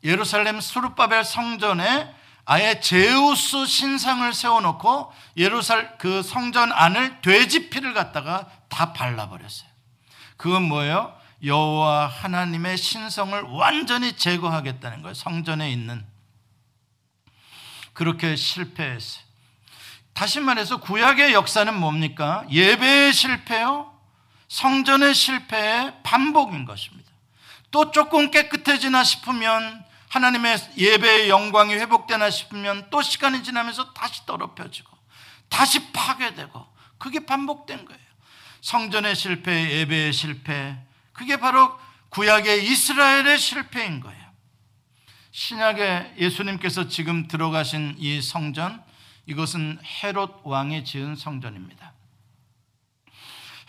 예루살렘 0.05 0.61
수르바벨 0.61 1.25
성전에 1.25 2.15
아예 2.45 2.79
제우스 2.81 3.67
신상을 3.67 4.33
세워놓고 4.33 5.13
예루살 5.37 5.99
그 5.99 6.23
성전 6.23 6.71
안을 6.73 7.21
돼지 7.21 7.69
피를 7.69 7.95
갖다가 7.95 8.47
다 8.69 8.93
발라버렸어요. 8.93 9.69
그건 10.37 10.63
뭐예요? 10.63 11.13
여호와 11.43 12.07
하나님의 12.07 12.77
신성을 12.77 13.43
완전히 13.43 14.13
제거하겠다는 14.13 15.03
거예요. 15.03 15.15
성전에 15.15 15.73
있는 15.73 16.07
그렇게 17.93 18.37
실패했어요. 18.37 19.25
다시 20.13 20.39
말해서 20.39 20.79
구약의 20.79 21.33
역사는 21.33 21.75
뭡니까? 21.75 22.45
예배의 22.51 23.13
실패요, 23.13 23.90
성전의 24.51 25.15
실패의 25.15 26.03
반복인 26.03 26.65
것입니다. 26.65 27.09
또 27.71 27.93
조금 27.93 28.33
깨끗해지나 28.33 29.05
싶으면 29.05 29.85
하나님의 30.09 30.59
예배의 30.77 31.29
영광이 31.29 31.75
회복되나 31.75 32.31
싶으면 32.31 32.89
또 32.91 33.01
시간이 33.01 33.45
지나면서 33.45 33.93
다시 33.93 34.27
더럽혀지고 34.27 34.91
다시 35.49 35.93
파괴되고 35.93 36.67
그게 36.99 37.25
반복된 37.25 37.85
거예요. 37.85 38.01
성전의 38.61 39.15
실패, 39.15 39.71
예배의 39.79 40.13
실패, 40.13 40.77
그게 41.13 41.37
바로 41.37 41.79
구약의 42.09 42.67
이스라엘의 42.67 43.39
실패인 43.39 44.01
거예요. 44.01 44.21
신약에 45.31 46.15
예수님께서 46.19 46.89
지금 46.89 47.29
들어가신 47.29 47.95
이 47.99 48.21
성전, 48.21 48.83
이것은 49.27 49.79
헤롯 50.03 50.41
왕이 50.43 50.85
지은 50.85 51.15
성전입니다. 51.15 51.90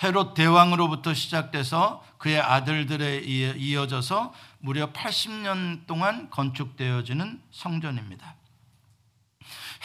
헤롯 0.04 0.34
대왕으로부터 0.34 1.14
시작돼서 1.14 2.04
그의 2.18 2.40
아들들에 2.40 3.20
이어져서 3.20 4.34
무려 4.60 4.92
80년 4.92 5.86
동안 5.86 6.30
건축되어지는 6.30 7.42
성전입니다. 7.52 8.36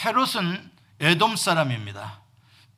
헤롯은 0.04 0.70
에돔 1.00 1.36
사람입니다. 1.36 2.20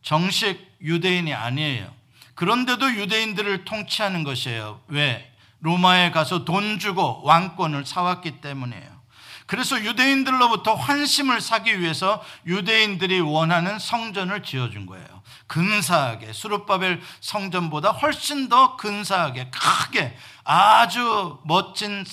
정식 0.02 0.76
유대인이 0.80 1.32
아니에요. 1.32 1.92
그런데도 2.34 2.92
유대인들을 2.94 3.64
통치하는 3.64 4.24
것이에요. 4.24 4.80
왜? 4.88 5.32
로마에 5.60 6.12
가서 6.12 6.44
돈 6.44 6.78
주고 6.78 7.22
왕권을 7.24 7.84
사왔기 7.84 8.40
때문이에요. 8.40 8.98
그래서 9.46 9.82
유대인들로부터 9.82 10.74
환심을 10.74 11.40
사기 11.40 11.80
위해서 11.80 12.22
유대인들이 12.46 13.20
원하는 13.20 13.78
성전을 13.78 14.42
지어준 14.42 14.86
거예요. 14.86 15.17
근사하게 15.48 16.32
수르바벨 16.32 17.00
성전보다 17.20 17.90
훨씬 17.90 18.48
더 18.48 18.76
근사하게 18.76 19.50
크게 19.50 20.16
아주 20.44 21.38
멋진 21.44 22.04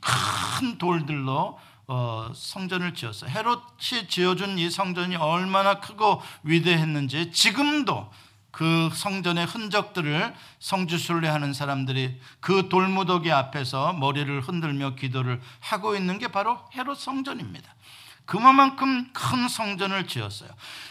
큰 0.00 0.78
돌들로 0.78 1.58
어, 1.88 2.30
성전을 2.34 2.94
지었어요. 2.94 3.30
헤롯이 3.30 4.08
지어준 4.08 4.58
이 4.58 4.70
성전이 4.70 5.16
얼마나 5.16 5.80
크고 5.80 6.22
위대했는지 6.42 7.32
지금도 7.32 8.10
그 8.50 8.90
성전의 8.94 9.46
흔적들을 9.46 10.34
성주순례하는 10.60 11.54
사람들이 11.54 12.20
그 12.40 12.68
돌무더기 12.68 13.32
앞에서 13.32 13.94
머리를 13.94 14.40
흔들며 14.42 14.94
기도를 14.94 15.40
하고 15.60 15.96
있는 15.96 16.18
게 16.18 16.28
바로 16.28 16.58
헤롯 16.74 16.98
성전입니다. 16.98 17.74
그만큼 18.24 19.12
큰 19.12 19.48
성전을 19.48 20.06
지었어요. 20.06 20.50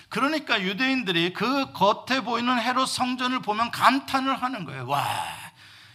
그러니까 0.09 0.61
유대인들이 0.61 1.33
그 1.33 1.71
겉에 1.71 2.21
보이는 2.21 2.59
헤롯 2.59 2.87
성전을 2.87 3.41
보면 3.41 3.71
감탄을 3.71 4.41
하는 4.41 4.65
거예요. 4.65 4.87
와, 4.87 5.07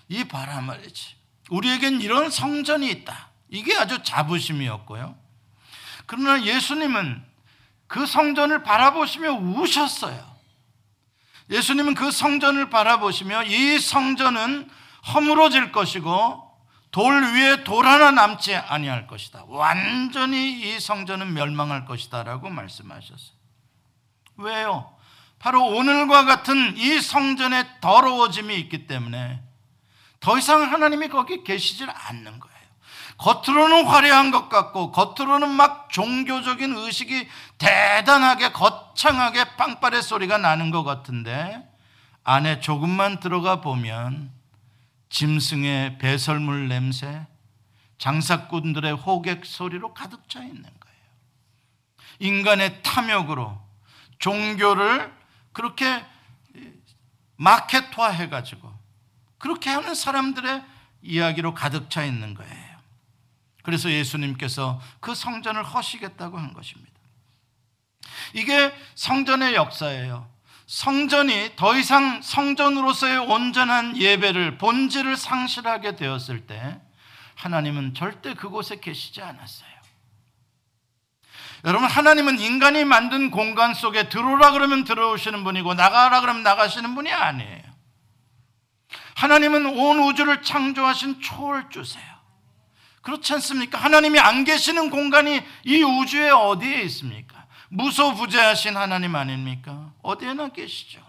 이 0.08 0.24
봐라 0.24 0.60
말이지. 0.60 1.16
우리에겐 1.50 2.00
이런 2.00 2.30
성전이 2.30 2.90
있다. 2.90 3.28
이게 3.50 3.76
아주 3.76 4.02
자부심이었고요. 4.02 5.16
그러나 6.06 6.42
예수님은 6.44 7.24
그 7.86 8.06
성전을 8.06 8.62
바라보시며 8.62 9.32
우셨어요. 9.32 10.36
예수님은 11.50 11.94
그 11.94 12.10
성전을 12.10 12.70
바라보시며 12.70 13.44
이 13.44 13.78
성전은 13.78 14.68
허물어질 15.14 15.70
것이고 15.70 16.45
돌 16.96 17.22
위에 17.34 17.62
돌 17.62 17.86
하나 17.86 18.10
남지 18.10 18.56
아니할 18.56 19.06
것이다. 19.06 19.44
완전히 19.48 20.50
이 20.50 20.80
성전은 20.80 21.34
멸망할 21.34 21.84
것이다라고 21.84 22.48
말씀하셨어요. 22.48 23.36
왜요? 24.38 24.96
바로 25.38 25.62
오늘과 25.62 26.24
같은 26.24 26.74
이 26.78 26.98
성전의 26.98 27.66
더러워짐이 27.82 28.54
있기 28.60 28.86
때문에 28.86 29.42
더 30.20 30.38
이상 30.38 30.72
하나님이 30.72 31.08
거기 31.08 31.44
계시질 31.44 31.86
않는 31.90 32.40
거예요. 32.40 32.56
겉으로는 33.18 33.84
화려한 33.84 34.30
것 34.30 34.48
같고 34.48 34.90
겉으로는 34.92 35.50
막 35.50 35.90
종교적인 35.90 36.74
의식이 36.78 37.28
대단하게 37.58 38.52
거창하게 38.52 39.56
빵빠레 39.58 40.00
소리가 40.00 40.38
나는 40.38 40.70
것 40.70 40.82
같은데 40.82 41.62
안에 42.24 42.60
조금만 42.60 43.20
들어가 43.20 43.60
보면 43.60 44.34
짐승의 45.08 45.98
배설물 45.98 46.68
냄새, 46.68 47.26
장사꾼들의 47.98 48.92
호객 48.92 49.46
소리로 49.46 49.94
가득 49.94 50.28
차 50.28 50.40
있는 50.42 50.62
거예요. 50.62 50.96
인간의 52.18 52.82
탐욕으로 52.82 53.60
종교를 54.18 55.12
그렇게 55.52 56.04
마켓화 57.36 58.08
해가지고 58.10 58.72
그렇게 59.38 59.70
하는 59.70 59.94
사람들의 59.94 60.64
이야기로 61.02 61.54
가득 61.54 61.90
차 61.90 62.04
있는 62.04 62.34
거예요. 62.34 62.76
그래서 63.62 63.90
예수님께서 63.90 64.80
그 65.00 65.14
성전을 65.14 65.64
허시겠다고 65.64 66.38
한 66.38 66.52
것입니다. 66.52 66.92
이게 68.32 68.72
성전의 68.94 69.54
역사예요. 69.54 70.30
성전이 70.66 71.52
더 71.56 71.76
이상 71.76 72.20
성전으로서의 72.22 73.18
온전한 73.18 73.96
예배를 73.96 74.58
본질을 74.58 75.16
상실하게 75.16 75.96
되었을 75.96 76.46
때 76.46 76.80
하나님은 77.36 77.94
절대 77.94 78.34
그곳에 78.34 78.80
계시지 78.80 79.22
않았어요. 79.22 79.76
여러분 81.64 81.88
하나님은 81.88 82.38
인간이 82.38 82.84
만든 82.84 83.30
공간 83.30 83.74
속에 83.74 84.08
들어오라 84.08 84.52
그러면 84.52 84.84
들어오시는 84.84 85.42
분이고 85.42 85.74
나가라 85.74 86.20
그러면 86.20 86.42
나가시는 86.42 86.94
분이 86.94 87.10
아니에요. 87.12 87.62
하나님은 89.16 89.66
온 89.66 90.00
우주를 90.00 90.42
창조하신 90.42 91.20
초월주세요. 91.22 92.04
그렇지 93.02 93.32
않습니까? 93.34 93.78
하나님이 93.78 94.18
안 94.18 94.44
계시는 94.44 94.90
공간이 94.90 95.42
이 95.64 95.82
우주에 95.82 96.30
어디에 96.30 96.82
있습니까? 96.82 97.25
무소부재하신 97.76 98.76
하나님 98.76 99.14
아닙니까? 99.14 99.90
어디에나 100.02 100.48
계시죠. 100.48 101.00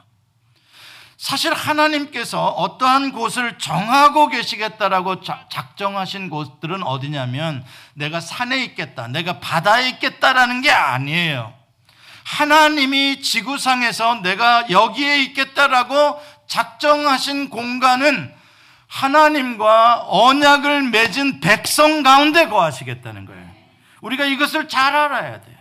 사실 1.18 1.54
하나님께서 1.54 2.46
어떠한 2.46 3.12
곳을 3.12 3.58
정하고 3.58 4.28
계시겠다라고 4.28 5.22
작정하신 5.22 6.30
곳들은 6.30 6.84
어디냐면 6.84 7.66
내가 7.96 8.20
산에 8.20 8.64
있겠다, 8.66 9.08
내가 9.08 9.40
바다에 9.40 9.90
있겠다라는 9.90 10.62
게 10.62 10.70
아니에요. 10.70 11.54
하나님이 12.24 13.22
지구상에서 13.22 14.22
내가 14.22 14.70
여기에 14.70 15.24
있겠다라고 15.24 16.22
작정하신 16.48 17.50
공간은 17.50 18.34
하나님과 18.88 20.06
언약을 20.08 20.84
맺은 20.84 21.40
백성 21.40 22.04
가운데 22.04 22.48
거하시겠다는 22.48 23.26
거예요. 23.26 23.48
우리가 24.02 24.26
이것을 24.26 24.68
잘 24.68 24.96
알아야 24.96 25.42
돼요. 25.42 25.57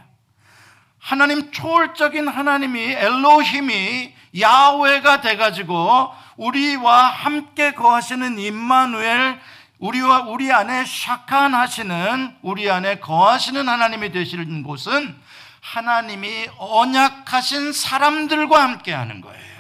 하나님 1.07 1.53
초월적인 1.53 2.27
하나님이 2.27 2.81
엘로힘이 2.81 4.13
야훼가 4.41 5.21
돼가지고 5.21 6.13
우리와 6.37 7.07
함께 7.07 7.75
거하시는 7.75 8.37
임마누엘 8.41 9.39
우리와 9.79 10.23
우리 10.23 10.51
안에 10.51 10.85
샤칸 10.85 11.55
하시는 11.55 12.37
우리 12.43 12.69
안에 12.69 12.99
거하시는 12.99 13.69
하나님이 13.69 14.11
되시는 14.11 14.65
곳은 14.65 15.17
하나님이 15.61 16.49
언약하신 16.59 17.73
사람들과 17.73 18.61
함께 18.61 18.93
하는 18.93 19.21
거예요. 19.21 19.57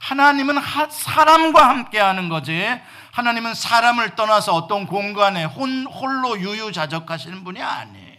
하나님은 0.00 0.56
사람과 0.90 1.68
함께 1.68 2.00
하는 2.00 2.28
거지. 2.28 2.68
하나님은 3.12 3.54
사람을 3.54 4.16
떠나서 4.16 4.52
어떤 4.54 4.88
공간에 4.88 5.44
홀로 5.44 6.36
유유자적하시는 6.36 7.44
분이 7.44 7.62
아니에요. 7.62 8.14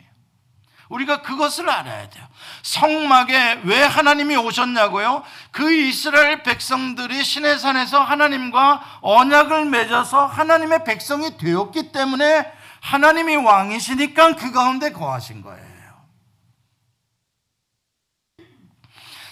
우리가 0.90 1.22
그것을 1.22 1.70
알아야 1.70 2.10
돼요. 2.10 2.28
성막에 2.66 3.62
왜 3.66 3.84
하나님이 3.84 4.36
오셨냐고요? 4.38 5.24
그 5.52 5.72
이스라엘 5.72 6.42
백성들이 6.42 7.24
신의 7.24 7.60
산에서 7.60 8.02
하나님과 8.04 9.00
언약을 9.02 9.66
맺어서 9.66 10.26
하나님의 10.26 10.84
백성이 10.84 11.38
되었기 11.38 11.92
때문에 11.92 12.52
하나님이 12.82 13.36
왕이시니까 13.36 14.36
그 14.36 14.52
가운데 14.52 14.92
거하신 14.92 15.44
거예요. 15.44 15.64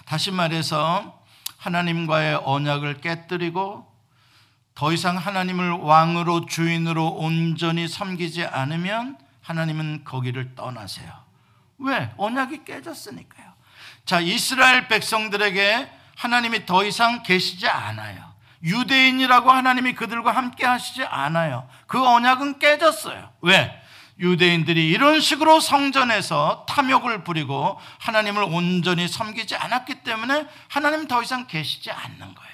다시 0.06 0.30
말해서 0.30 1.20
하나님과의 1.58 2.40
언약을 2.44 3.02
깨뜨리고 3.02 3.92
더 4.76 4.92
이상 4.94 5.18
하나님을 5.18 5.72
왕으로 5.72 6.46
주인으로 6.46 7.08
온전히 7.08 7.88
섬기지 7.88 8.46
않으면 8.46 9.18
하나님은 9.42 10.04
거기를 10.04 10.54
떠나세요. 10.54 11.23
왜? 11.84 12.12
언약이 12.18 12.64
깨졌으니까요. 12.66 13.54
자, 14.06 14.20
이스라엘 14.20 14.88
백성들에게 14.88 15.90
하나님이 16.16 16.66
더 16.66 16.86
이상 16.86 17.24
계시지 17.24 17.68
않아요. 17.68 18.34
유대인이라고 18.64 19.52
하나님이 19.52 19.94
그들과 19.94 20.32
함께 20.32 20.66
하시지 20.66 21.04
않아요. 21.04 21.68
그 21.86 22.04
언약은 22.04 22.60
깨졌어요. 22.60 23.32
왜? 23.42 23.80
유대인들이 24.20 24.90
이런 24.90 25.20
식으로 25.20 25.60
성전에서 25.60 26.66
탐욕을 26.70 27.24
부리고 27.24 27.80
하나님을 28.00 28.44
온전히 28.44 29.08
섬기지 29.08 29.56
않았기 29.56 30.04
때문에 30.04 30.48
하나님 30.70 31.08
더 31.08 31.22
이상 31.22 31.48
계시지 31.48 31.92
않는 31.92 32.20
거예요. 32.20 32.54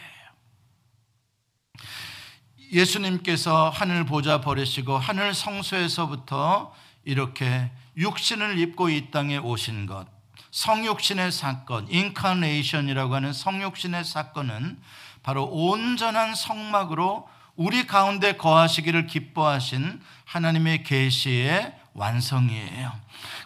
예수님께서 2.71 3.69
하늘 3.69 4.05
보좌 4.05 4.41
버리시고 4.41 4.97
하늘 4.97 5.33
성소에서부터 5.33 6.73
이렇게 7.03 7.71
육신을 7.99 8.57
입고 8.57 8.89
이 8.89 9.11
땅에 9.11 9.37
오신 9.37 9.85
것, 9.85 10.07
성육신의 10.51 11.31
사건, 11.33 11.87
인카네이션이라고 11.89 13.13
하는 13.13 13.33
성육신의 13.33 14.05
사건은 14.05 14.79
바로 15.21 15.43
온전한 15.45 16.33
성막으로 16.33 17.27
우리 17.55 17.85
가운데 17.85 18.37
거하시기를 18.37 19.05
기뻐하신 19.07 20.01
하나님의 20.23 20.83
계시의 20.83 21.75
완성이에요. 21.93 22.93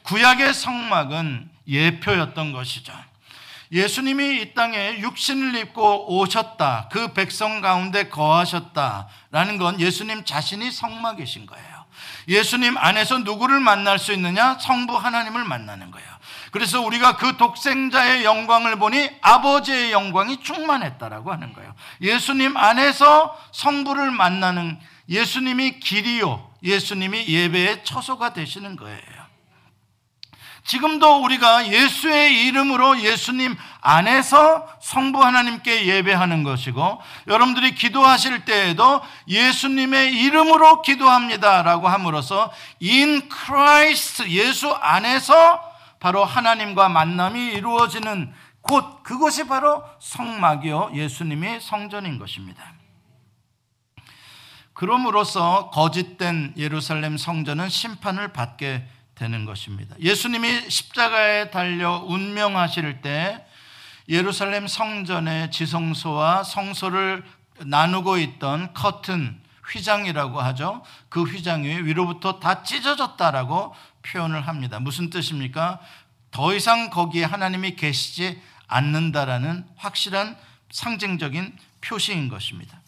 구약의 0.04 0.54
성막은 0.54 1.50
예표였던 1.68 2.52
것이죠. 2.52 2.94
예수님이 3.72 4.42
이 4.42 4.54
땅에 4.54 5.00
육신을 5.00 5.56
입고 5.56 6.20
오셨다. 6.20 6.90
그 6.92 7.14
백성 7.14 7.60
가운데 7.60 8.08
거하셨다라는 8.08 9.58
건 9.58 9.80
예수님 9.82 10.26
자신이 10.26 10.70
성막이신 10.70 11.48
거예요. 11.48 11.73
예수님 12.28 12.78
안에서 12.78 13.20
누구를 13.20 13.60
만날 13.60 14.00
수 14.00 14.14
있느냐? 14.14 14.58
성부 14.60 14.96
하나님을 14.96 15.44
만나는 15.44 15.92
거예요. 15.92 16.08
그래서 16.52 16.82
우리가 16.82 17.18
그 17.18 17.38
독생자의 17.38 18.24
영광을 18.24 18.78
보니 18.78 19.10
아버지의 19.22 19.92
영광이 19.92 20.42
충만했다라고 20.44 21.32
하는 21.32 21.54
거예요. 21.54 21.74
예수님 22.02 22.56
안에서 22.56 23.38
성부를 23.52 24.12
만나는 24.12 24.80
예수님이 25.10 25.80
길이요. 25.80 26.52
예수님이 26.64 27.28
예배의 27.28 27.84
처소가 27.84 28.34
되시는 28.34 28.76
거예요. 28.76 29.23
지금도 30.64 31.24
우리가 31.24 31.68
예수의 31.68 32.46
이름으로 32.46 33.02
예수님 33.02 33.56
안에서 33.82 34.68
성부 34.80 35.22
하나님께 35.22 35.86
예배하는 35.88 36.44
것이고 36.44 37.02
여러분들이 37.28 37.76
기도하실 37.76 38.46
때에도 38.46 39.02
예수님의 39.28 40.14
이름으로 40.14 40.82
기도합니다라고 40.82 41.90
함으로써 41.90 42.52
in 42.82 43.30
Christ 43.30 44.30
예수 44.30 44.72
안에서 44.72 45.62
바로 46.00 46.24
하나님과 46.24 46.90
만남이 46.90 47.54
이루어지는 47.54 48.34
곳 48.62 49.04
그것이 49.04 49.48
바로 49.48 49.84
성막이요 50.00 50.92
예수님의 50.94 51.60
성전인 51.60 52.18
것입니다. 52.18 52.74
그럼으로써 54.74 55.70
거짓된 55.72 56.54
예루살렘 56.58 57.18
성전은 57.18 57.70
심판을 57.70 58.30
받게 58.34 58.88
되는 59.16 59.46
것입니다. 59.46 59.96
예수님이 60.00 60.70
십자가에 60.70 61.52
달려 61.52 62.04
운명하실 62.06 63.02
때 63.02 63.46
예루살렘 64.10 64.68
성전의 64.68 65.52
지성소와 65.52 66.44
성소를 66.44 67.24
나누고 67.60 68.18
있던 68.18 68.74
커튼 68.74 69.42
휘장이라고 69.72 70.42
하죠. 70.42 70.84
그 71.10 71.24
휘장 71.24 71.64
위 71.64 71.70
위로부터 71.70 72.40
다 72.40 72.64
찢어졌다라고 72.64 73.74
표현을 74.02 74.48
합니다. 74.48 74.80
무슨 74.80 75.10
뜻입니까? 75.10 75.80
더 76.32 76.54
이상 76.54 76.90
거기에 76.90 77.24
하나님이 77.24 77.76
계시지 77.76 78.42
않는다라는 78.68 79.66
확실한 79.78 80.36
상징적인 80.72 81.56
표시인 81.82 82.28
것입니다. 82.28 82.83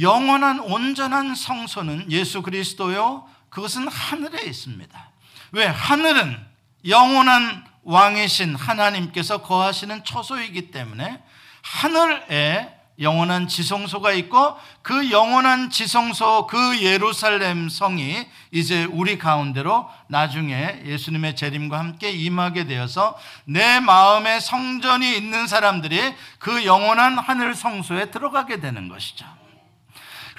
영원한 0.00 0.60
온전한 0.60 1.34
성소는 1.34 2.10
예수 2.10 2.42
그리스도요. 2.42 3.28
그것은 3.50 3.88
하늘에 3.88 4.44
있습니다. 4.44 5.10
왜? 5.52 5.66
하늘은 5.66 6.38
영원한 6.86 7.64
왕이신 7.82 8.54
하나님께서 8.54 9.42
거하시는 9.42 10.04
처소이기 10.04 10.70
때문에 10.70 11.22
하늘에 11.62 12.74
영원한 13.00 13.46
지성소가 13.46 14.12
있고 14.12 14.56
그 14.82 15.10
영원한 15.10 15.70
지성소 15.70 16.48
그 16.48 16.82
예루살렘 16.82 17.68
성이 17.68 18.26
이제 18.50 18.84
우리 18.84 19.18
가운데로 19.18 19.88
나중에 20.08 20.82
예수님의 20.84 21.36
재림과 21.36 21.78
함께 21.78 22.10
임하게 22.10 22.66
되어서 22.66 23.16
내 23.44 23.78
마음에 23.78 24.40
성전이 24.40 25.16
있는 25.16 25.46
사람들이 25.46 26.12
그 26.40 26.64
영원한 26.64 27.18
하늘 27.18 27.54
성소에 27.54 28.10
들어가게 28.10 28.58
되는 28.60 28.88
것이죠. 28.88 29.37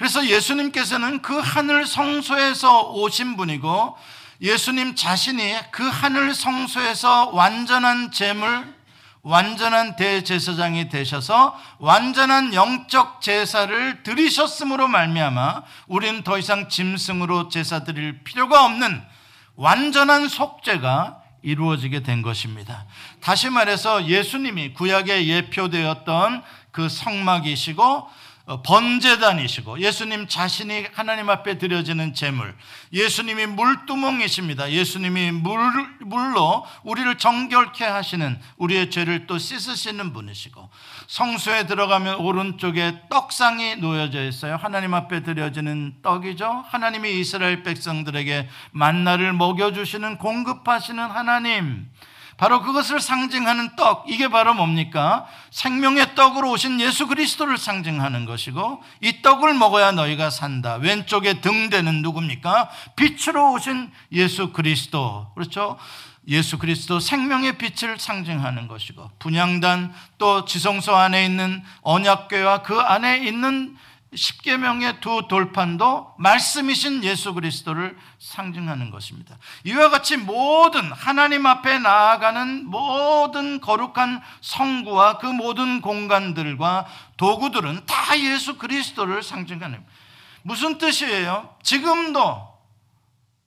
그래서 0.00 0.26
예수님께서는 0.26 1.20
그 1.20 1.38
하늘 1.38 1.84
성소에서 1.84 2.92
오신 2.92 3.36
분이고 3.36 3.98
예수님 4.40 4.94
자신이 4.94 5.54
그 5.72 5.86
하늘 5.86 6.32
성소에서 6.32 7.32
완전한 7.34 8.10
재물 8.10 8.64
완전한 9.20 9.96
대제사장이 9.96 10.88
되셔서 10.88 11.54
완전한 11.80 12.54
영적 12.54 13.20
제사를 13.20 14.02
드리셨음으로 14.02 14.88
말미암아 14.88 15.64
우리는 15.88 16.22
더 16.22 16.38
이상 16.38 16.70
짐승으로 16.70 17.50
제사 17.50 17.84
드릴 17.84 18.24
필요가 18.24 18.64
없는 18.64 19.02
완전한 19.56 20.28
속죄가 20.28 21.20
이루어지게 21.42 22.04
된 22.04 22.22
것입니다. 22.22 22.86
다시 23.20 23.50
말해서 23.50 24.06
예수님이 24.06 24.72
구약에 24.72 25.26
예표되었던 25.26 26.42
그 26.70 26.88
성막이시고 26.88 27.82
어, 27.82 28.10
번제단이시고 28.58 29.80
예수님 29.80 30.26
자신이 30.26 30.86
하나님 30.92 31.30
앞에 31.30 31.58
드려지는 31.58 32.14
제물 32.14 32.54
예수님이 32.92 33.46
물두멍이십니다. 33.46 34.72
예수님이 34.72 35.30
물, 35.30 35.60
물로 36.00 36.66
우리를 36.82 37.16
정결케 37.16 37.84
하시는 37.84 38.40
우리의 38.56 38.90
죄를 38.90 39.26
또 39.26 39.38
씻으시는 39.38 40.12
분이시고 40.12 40.68
성소에 41.06 41.66
들어가면 41.66 42.16
오른쪽에 42.16 43.02
떡상이 43.08 43.76
놓여져 43.76 44.24
있어요. 44.24 44.56
하나님 44.56 44.94
앞에 44.94 45.22
드려지는 45.22 45.94
떡이죠. 46.02 46.64
하나님이 46.68 47.20
이스라엘 47.20 47.62
백성들에게 47.62 48.48
만나를 48.72 49.32
먹여주시는 49.32 50.18
공급하시는 50.18 51.02
하나님 51.02 51.88
바로 52.40 52.62
그것을 52.62 53.00
상징하는 53.00 53.76
떡, 53.76 54.06
이게 54.08 54.28
바로 54.28 54.54
뭡니까? 54.54 55.26
생명의 55.50 56.14
떡으로 56.14 56.50
오신 56.52 56.80
예수 56.80 57.06
그리스도를 57.06 57.58
상징하는 57.58 58.24
것이고, 58.24 58.82
이 59.02 59.20
떡을 59.20 59.52
먹어야 59.52 59.92
너희가 59.92 60.30
산다. 60.30 60.76
왼쪽에 60.76 61.42
등대는 61.42 62.00
누굽니까? 62.00 62.70
빛으로 62.96 63.52
오신 63.52 63.90
예수 64.12 64.54
그리스도. 64.54 65.30
그렇죠? 65.34 65.76
예수 66.28 66.56
그리스도 66.56 66.98
생명의 66.98 67.58
빛을 67.58 67.98
상징하는 67.98 68.68
것이고, 68.68 69.10
분양단 69.18 69.92
또 70.16 70.46
지성소 70.46 70.96
안에 70.96 71.26
있는 71.26 71.62
언약궤와 71.82 72.62
그 72.62 72.80
안에 72.80 73.18
있는 73.18 73.76
십계명의 74.14 75.00
두 75.00 75.28
돌판도 75.28 76.14
말씀이신 76.18 77.04
예수 77.04 77.32
그리스도를 77.32 77.96
상징하는 78.18 78.90
것입니다. 78.90 79.38
이와 79.64 79.88
같이 79.90 80.16
모든 80.16 80.90
하나님 80.90 81.46
앞에 81.46 81.78
나아가는 81.78 82.66
모든 82.66 83.60
거룩한 83.60 84.20
성구와 84.40 85.18
그 85.18 85.26
모든 85.26 85.80
공간들과 85.80 86.86
도구들은 87.16 87.86
다 87.86 88.18
예수 88.18 88.58
그리스도를 88.58 89.22
상징하는 89.22 89.84
무슨 90.42 90.78
뜻이에요? 90.78 91.54
지금도 91.62 92.50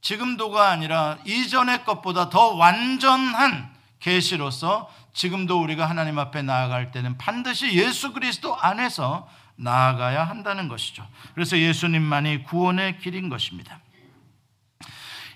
지금도가 0.02 0.70
아니라 0.70 1.18
이전의 1.26 1.86
것보다 1.86 2.30
더 2.30 2.50
완전한 2.50 3.74
계시로서 4.00 4.90
지금도 5.14 5.62
우리가 5.62 5.90
하나님 5.90 6.20
앞에 6.20 6.42
나아갈 6.42 6.92
때는 6.92 7.18
반드시 7.18 7.74
예수 7.74 8.14
그리스도 8.14 8.58
안에서 8.58 9.28
나아가야 9.56 10.24
한다는 10.24 10.68
것이죠. 10.68 11.08
그래서 11.34 11.58
예수님만이 11.58 12.44
구원의 12.44 13.00
길인 13.00 13.30
것입니다. 13.30 13.80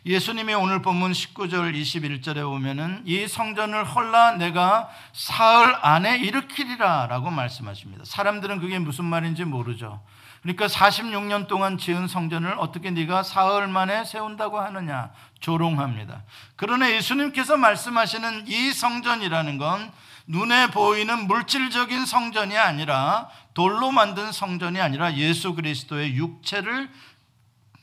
예수님이 0.06 0.54
오늘 0.54 0.82
본문 0.82 1.12
19절 1.12 1.76
21절에 1.76 2.42
보면은 2.44 3.02
이 3.06 3.28
성전을 3.28 3.84
헐라 3.84 4.38
내가 4.38 4.90
사흘 5.12 5.76
안에 5.82 6.20
일으키리라 6.20 7.08
라고 7.08 7.30
말씀하십니다. 7.30 8.06
사람들은 8.06 8.60
그게 8.60 8.80
무슨 8.80 9.04
말인지 9.04 9.44
모르죠. 9.44 10.02
그러니까 10.42 10.68
46년 10.68 11.48
동안 11.48 11.78
지은 11.78 12.08
성전을 12.08 12.56
어떻게 12.58 12.90
네가 12.90 13.24
사흘 13.24 13.68
만에 13.68 14.06
세운다고 14.06 14.62
하느냐 14.62 15.12
조롱합니다. 15.42 16.24
그러나 16.56 16.90
예수님께서 16.90 17.58
말씀하시는 17.58 18.48
이 18.48 18.72
성전이라는 18.72 19.58
건 19.58 19.92
눈에 20.28 20.72
보이는 20.72 21.26
물질적인 21.26 22.06
성전이 22.06 22.58
아니라 22.58 23.30
돌로 23.54 23.92
만든 23.92 24.32
성전이 24.32 24.80
아니라 24.80 25.16
예수 25.16 25.54
그리스도의 25.56 26.16
육체를 26.16 26.90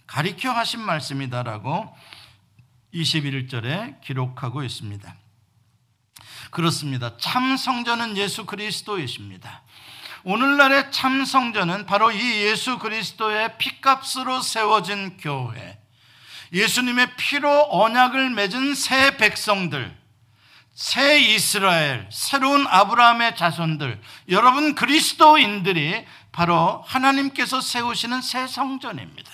가리켜 0.06 0.52
하신 0.52 0.80
말씀이다라고 0.80 1.96
21절에 2.92 4.00
기록하고 4.02 4.62
있습니다. 4.62 5.16
그렇습니다. 6.50 7.16
참 7.16 7.56
성전은 7.56 8.16
예수 8.18 8.44
그리스도이십니다. 8.44 9.62
오늘날의 10.22 10.92
참 10.92 11.24
성전은 11.24 11.86
바로 11.86 12.12
이 12.12 12.18
예수 12.42 12.78
그리스도의 12.78 13.58
피값으로 13.58 14.40
세워진 14.40 15.16
교회, 15.16 15.78
예수님의 16.52 17.16
피로 17.16 17.66
언약을 17.70 18.30
맺은 18.30 18.74
새 18.74 19.16
백성들, 19.16 20.03
새 20.74 21.20
이스라엘, 21.20 22.08
새로운 22.10 22.66
아브라함의 22.66 23.36
자손들, 23.36 24.00
여러분 24.28 24.74
그리스도인들이 24.74 26.04
바로 26.32 26.82
하나님께서 26.86 27.60
세우시는 27.60 28.22
새 28.22 28.48
성전입니다. 28.48 29.30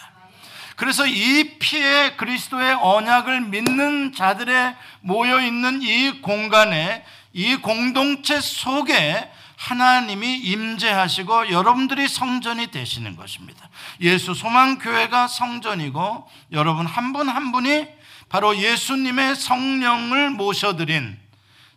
그래서 0.77 1.07
이 1.07 1.59
피에 1.59 2.17
그리스도의 2.17 2.75
언약을 2.75 3.43
믿는 3.43 4.13
자들의 4.13 4.77
모여 5.01 5.41
있는 5.41 5.83
이 5.83 6.21
공간에 6.21 7.05
이 7.33 7.57
공동체 7.57 8.41
속에 8.41 9.31
하나님이 9.57 10.39
임재하시고 10.39 11.51
여러분들이 11.51 12.09
성전이 12.09 12.71
되시는 12.71 13.17
것입니다. 13.17 13.69
예수 14.01 14.33
소망 14.33 14.79
교회가 14.79 15.29
성전이고 15.29 16.29
여러분 16.53 16.87
한 16.87 17.13
분한 17.13 17.35
한 17.35 17.53
분이 17.53 17.87
바로 18.31 18.57
예수님의 18.57 19.37
성령을 19.37 20.31
모셔드린 20.31 21.20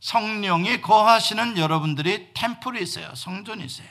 성령이 0.03 0.81
거하시는 0.81 1.57
여러분들이 1.57 2.33
템플이세요. 2.33 3.15
성전이세요. 3.15 3.87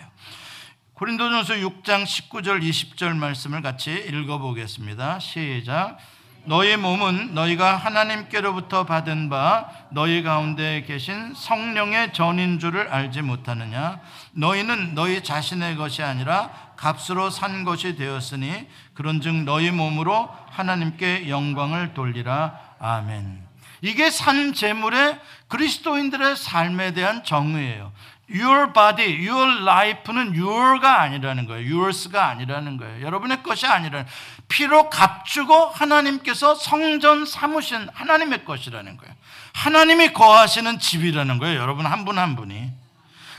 고린도전서 0.92 1.54
6장 1.54 2.04
19절 2.04 2.62
20절 2.62 3.16
말씀을 3.16 3.62
같이 3.62 3.92
읽어보겠습니다. 3.92 5.20
시작. 5.20 5.96
너희 6.44 6.76
몸은 6.76 7.32
너희가 7.32 7.76
하나님께로부터 7.78 8.84
받은 8.84 9.30
바 9.30 9.70
너희 9.90 10.22
가운데 10.22 10.84
계신 10.86 11.32
성령의 11.34 12.12
전인 12.12 12.58
줄을 12.58 12.88
알지 12.88 13.22
못하느냐? 13.22 14.00
너희는 14.32 14.94
너희 14.94 15.22
자신의 15.22 15.76
것이 15.76 16.02
아니라 16.02 16.74
값으로 16.76 17.30
산 17.30 17.64
것이 17.64 17.96
되었으니 17.96 18.68
그런즉 18.92 19.44
너희 19.44 19.70
몸으로 19.70 20.28
하나님께 20.50 21.30
영광을 21.30 21.94
돌리라. 21.94 22.60
아멘. 22.80 23.51
이게 23.82 24.10
산 24.10 24.54
재물의 24.54 25.20
그리스도인들의 25.48 26.36
삶에 26.36 26.92
대한 26.94 27.24
정의예요. 27.24 27.92
Your 28.30 28.72
body, 28.72 29.28
your 29.28 29.62
life는 29.62 30.34
your가 30.34 31.02
아니라는 31.02 31.46
거예요. 31.46 31.76
yours가 31.76 32.28
아니라는 32.28 32.78
거예요. 32.78 33.04
여러분의 33.04 33.42
것이 33.42 33.66
아니라는 33.66 34.06
피로 34.48 34.88
값주고 34.88 35.66
하나님께서 35.70 36.54
성전 36.54 37.26
삼으신 37.26 37.88
하나님의 37.92 38.44
것이라는 38.44 38.96
거예요. 38.96 39.14
하나님이 39.52 40.12
거하시는 40.12 40.78
집이라는 40.78 41.38
거예요. 41.38 41.60
여러분 41.60 41.84
한 41.84 42.04
분한 42.04 42.30
한 42.30 42.36
분이. 42.36 42.70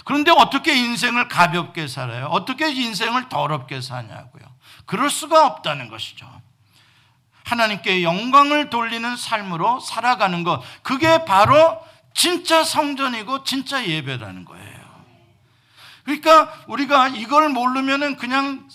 그런데 0.03 0.31
어떻게 0.31 0.75
인생을 0.75 1.29
가볍게 1.29 1.87
살아요? 1.87 2.25
어떻게 2.25 2.69
인생을 2.69 3.29
더럽게 3.29 3.81
사냐고요. 3.81 4.43
그럴 4.85 5.09
수가 5.09 5.45
없다는 5.47 5.89
것이죠. 5.89 6.29
하나님께 7.45 8.03
영광을 8.03 8.69
돌리는 8.69 9.15
삶으로 9.15 9.79
살아가는 9.79 10.43
것. 10.43 10.61
그게 10.81 11.25
바로 11.25 11.79
진짜 12.13 12.63
성전이고 12.63 13.43
진짜 13.43 13.85
예배라는 13.85 14.45
거예요. 14.45 14.73
그러니까 16.03 16.53
우리가 16.67 17.09
이걸 17.09 17.49
모르면은 17.49 18.17
그냥 18.17 18.67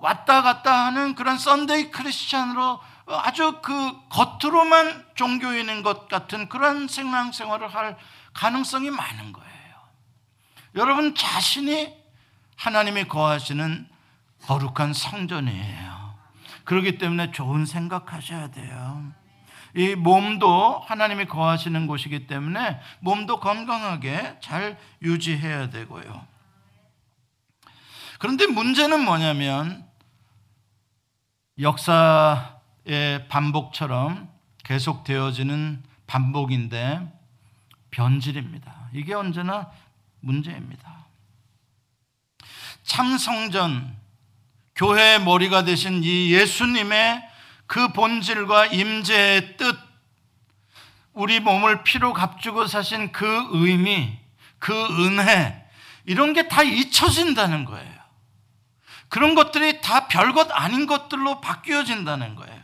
왔다 0.00 0.42
갔다 0.42 0.86
하는 0.86 1.14
그런 1.14 1.38
Sunday 1.38 1.90
Christian으로 1.90 2.80
아주 3.06 3.60
그 3.62 3.92
겉으로만 4.08 5.04
종교인인 5.14 5.82
것 5.82 6.08
같은 6.08 6.48
그런 6.48 6.88
생활생활을 6.88 7.68
할 7.68 7.98
가능성이 8.32 8.90
많은 8.90 9.32
거예요. 9.32 9.50
여러분 10.76 11.14
자신이 11.14 11.92
하나님이 12.56 13.08
거하시는 13.08 13.88
거룩한 14.46 14.92
성전이에요. 14.92 15.89
그렇기 16.70 16.98
때문에 16.98 17.32
좋은 17.32 17.66
생각하셔야 17.66 18.52
돼요. 18.52 19.12
이 19.74 19.96
몸도 19.96 20.78
하나님이 20.78 21.24
거하시는 21.24 21.88
곳이기 21.88 22.28
때문에 22.28 22.78
몸도 23.00 23.40
건강하게 23.40 24.38
잘 24.40 24.78
유지해야 25.02 25.70
되고요. 25.70 26.28
그런데 28.20 28.46
문제는 28.46 29.04
뭐냐면 29.04 29.84
역사의 31.58 33.26
반복처럼 33.28 34.30
계속되어지는 34.62 35.82
반복인데 36.06 37.12
변질입니다. 37.90 38.90
이게 38.92 39.14
언제나 39.14 39.72
문제입니다. 40.20 41.06
참성전, 42.84 43.99
교회의 44.74 45.22
머리가 45.22 45.64
되신 45.64 46.02
이 46.02 46.32
예수님의 46.32 47.22
그 47.66 47.92
본질과 47.92 48.66
임재의 48.66 49.56
뜻, 49.56 49.78
우리 51.12 51.40
몸을 51.40 51.82
피로 51.82 52.12
값주고 52.12 52.66
사신 52.66 53.12
그 53.12 53.48
의미, 53.50 54.18
그 54.58 54.72
은혜, 55.04 55.64
이런 56.06 56.32
게 56.32 56.48
다 56.48 56.62
잊혀진다는 56.62 57.64
거예요. 57.64 58.00
그런 59.08 59.34
것들이 59.34 59.80
다 59.80 60.08
별것 60.08 60.48
아닌 60.52 60.86
것들로 60.86 61.40
바뀌어진다는 61.40 62.36
거예요. 62.36 62.60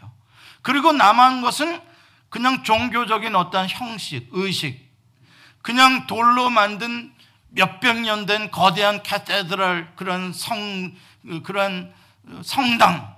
그리고 0.63 0.93
남은 0.93 1.43
것은 1.43 1.81
그냥 2.29 2.63
종교적인 2.65 3.35
어떤 3.37 3.69
형식, 3.69 4.29
의식, 4.33 4.87
그냥 5.63 6.07
돌로 6.07 6.51
만든 6.51 7.13
몇백 7.51 8.01
년 8.01 8.27
된 8.27 8.51
거대한 8.51 9.03
카테드랄 9.03 9.95
그런 9.97 10.33
성 10.33 10.93
그런 11.45 11.93
성당 12.43 13.15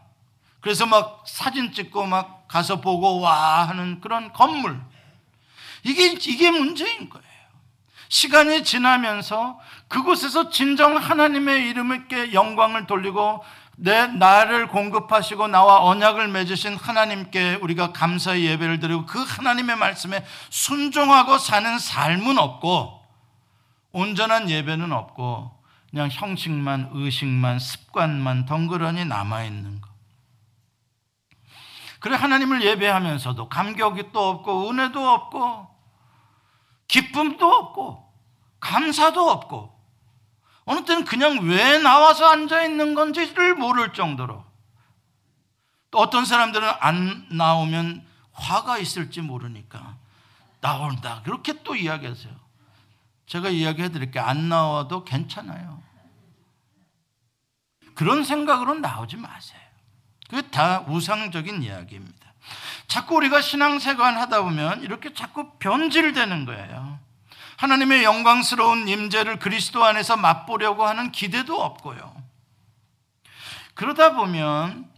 그래서 0.60 0.86
막 0.86 1.24
사진 1.26 1.72
찍고 1.72 2.06
막 2.06 2.46
가서 2.48 2.80
보고 2.80 3.20
와 3.20 3.68
하는 3.68 4.00
그런 4.00 4.32
건물 4.32 4.80
이게 5.82 6.12
이게 6.12 6.50
문제인 6.50 7.08
거예요. 7.08 7.28
시간이 8.08 8.64
지나면서 8.64 9.60
그곳에서 9.86 10.50
진정 10.50 10.96
하나님의 10.96 11.68
이름께 11.68 12.32
영광을 12.32 12.86
돌리고 12.86 13.44
내 13.76 14.06
나를 14.08 14.66
공급하시고 14.68 15.46
나와 15.48 15.84
언약을 15.84 16.28
맺으신 16.28 16.74
하나님께 16.76 17.58
우리가 17.62 17.92
감사의 17.92 18.44
예배를 18.44 18.80
드리고 18.80 19.06
그 19.06 19.22
하나님의 19.22 19.76
말씀에 19.76 20.24
순종하고 20.50 21.38
사는 21.38 21.78
삶은 21.78 22.38
없고 22.38 23.00
온전한 23.92 24.50
예배는 24.50 24.90
없고 24.92 25.57
그냥 25.90 26.08
형식만 26.10 26.90
의식만 26.92 27.58
습관만 27.58 28.46
덩그러니 28.46 29.04
남아 29.06 29.44
있는 29.44 29.80
것. 29.80 29.88
그래 32.00 32.14
하나님을 32.16 32.62
예배하면서도 32.62 33.48
감격이 33.48 34.12
또 34.12 34.28
없고 34.28 34.70
은혜도 34.70 35.08
없고 35.08 35.68
기쁨도 36.86 37.46
없고 37.46 38.12
감사도 38.60 39.28
없고 39.30 39.76
어느 40.64 40.84
때는 40.84 41.04
그냥 41.04 41.40
왜 41.48 41.78
나와서 41.78 42.26
앉아 42.26 42.62
있는 42.62 42.94
건지를 42.94 43.54
모를 43.54 43.92
정도로 43.94 44.44
또 45.90 45.98
어떤 45.98 46.24
사람들은 46.24 46.68
안 46.80 47.26
나오면 47.30 48.06
화가 48.32 48.78
있을지 48.78 49.20
모르니까 49.20 49.96
나온다 50.60 51.22
그렇게 51.24 51.62
또 51.62 51.74
이야기하세요. 51.74 52.37
제가 53.28 53.50
이야기해 53.50 53.90
드릴게요. 53.90 54.24
안 54.24 54.48
나와도 54.48 55.04
괜찮아요. 55.04 55.82
그런 57.94 58.24
생각으로 58.24 58.74
나오지 58.74 59.16
마세요. 59.16 59.60
그게 60.28 60.48
다 60.50 60.80
우상적인 60.88 61.62
이야기입니다. 61.62 62.32
자꾸 62.86 63.16
우리가 63.16 63.40
신앙생활 63.40 64.16
하다 64.16 64.42
보면 64.42 64.82
이렇게 64.82 65.12
자꾸 65.12 65.58
변질되는 65.58 66.44
거예요. 66.46 66.98
하나님의 67.58 68.04
영광스러운 68.04 68.88
임재를 68.88 69.38
그리스도 69.38 69.84
안에서 69.84 70.16
맛보려고 70.16 70.86
하는 70.86 71.12
기대도 71.12 71.60
없고요. 71.60 72.16
그러다 73.74 74.14
보면 74.14 74.90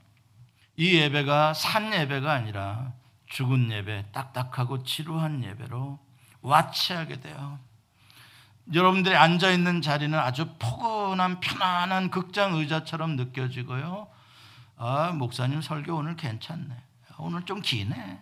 이 0.77 0.95
예배가 0.95 1.55
산 1.55 1.93
예배가 1.93 2.33
아니라 2.33 2.93
죽은 3.29 3.73
예배, 3.73 4.13
딱딱하고 4.13 4.85
지루한 4.85 5.43
예배로 5.43 5.99
와치하게 6.43 7.21
돼요. 7.21 7.59
여러분들이 8.73 9.17
앉아 9.17 9.51
있는 9.51 9.83
자리는 9.83 10.19
아주 10.19 10.49
포근한 10.59 11.41
편안한 11.41 12.11
극장 12.11 12.55
의자처럼 12.55 13.17
느껴지고요. 13.17 14.09
아, 14.77 15.13
목사님 15.13 15.61
설교 15.61 15.95
오늘 15.95 16.17
괜찮네. 16.17 16.75
오늘 17.19 17.45
좀 17.45 17.61
기네. 17.61 18.19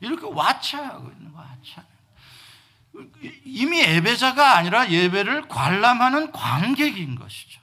이렇게 0.00 0.26
와차하고 0.26 1.10
있는 1.10 1.32
거야. 1.32 1.52
이미 3.44 3.80
예배자가 3.80 4.56
아니라 4.56 4.90
예배를 4.90 5.48
관람하는 5.48 6.32
관객인 6.32 7.14
것이죠. 7.14 7.60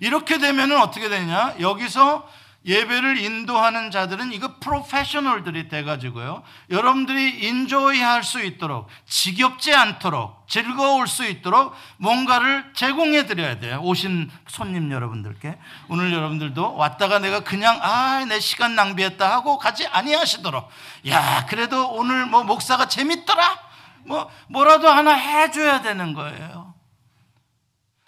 이렇게 0.00 0.38
되면 0.38 0.72
어떻게 0.72 1.08
되냐? 1.08 1.54
여기서 1.60 2.28
예배를 2.68 3.16
인도하는 3.16 3.90
자들은 3.90 4.32
이거 4.32 4.56
프로페셔널들이 4.60 5.68
돼가지고요. 5.68 6.42
여러분들이 6.70 7.46
인조이 7.46 7.98
할 7.98 8.18
수 8.22 8.44
있도록, 8.44 8.88
지겹지 9.06 9.74
않도록, 9.74 10.46
즐거울 10.48 11.06
수 11.06 11.24
있도록 11.24 11.72
뭔가를 11.96 12.72
제공해 12.74 13.24
드려야 13.26 13.58
돼요. 13.58 13.80
오신 13.82 14.30
손님 14.48 14.92
여러분들께. 14.92 15.56
오늘 15.88 16.12
여러분들도 16.12 16.74
왔다가 16.74 17.20
내가 17.20 17.40
그냥, 17.40 17.78
아, 17.80 18.24
내 18.28 18.38
시간 18.38 18.74
낭비했다 18.74 19.32
하고 19.32 19.56
가지 19.56 19.86
아니하시도록. 19.86 20.68
야, 21.08 21.46
그래도 21.46 21.88
오늘 21.92 22.26
뭐 22.26 22.44
목사가 22.44 22.86
재밌더라? 22.86 23.58
뭐, 24.04 24.30
뭐라도 24.48 24.88
하나 24.88 25.12
해줘야 25.12 25.80
되는 25.80 26.12
거예요. 26.12 26.67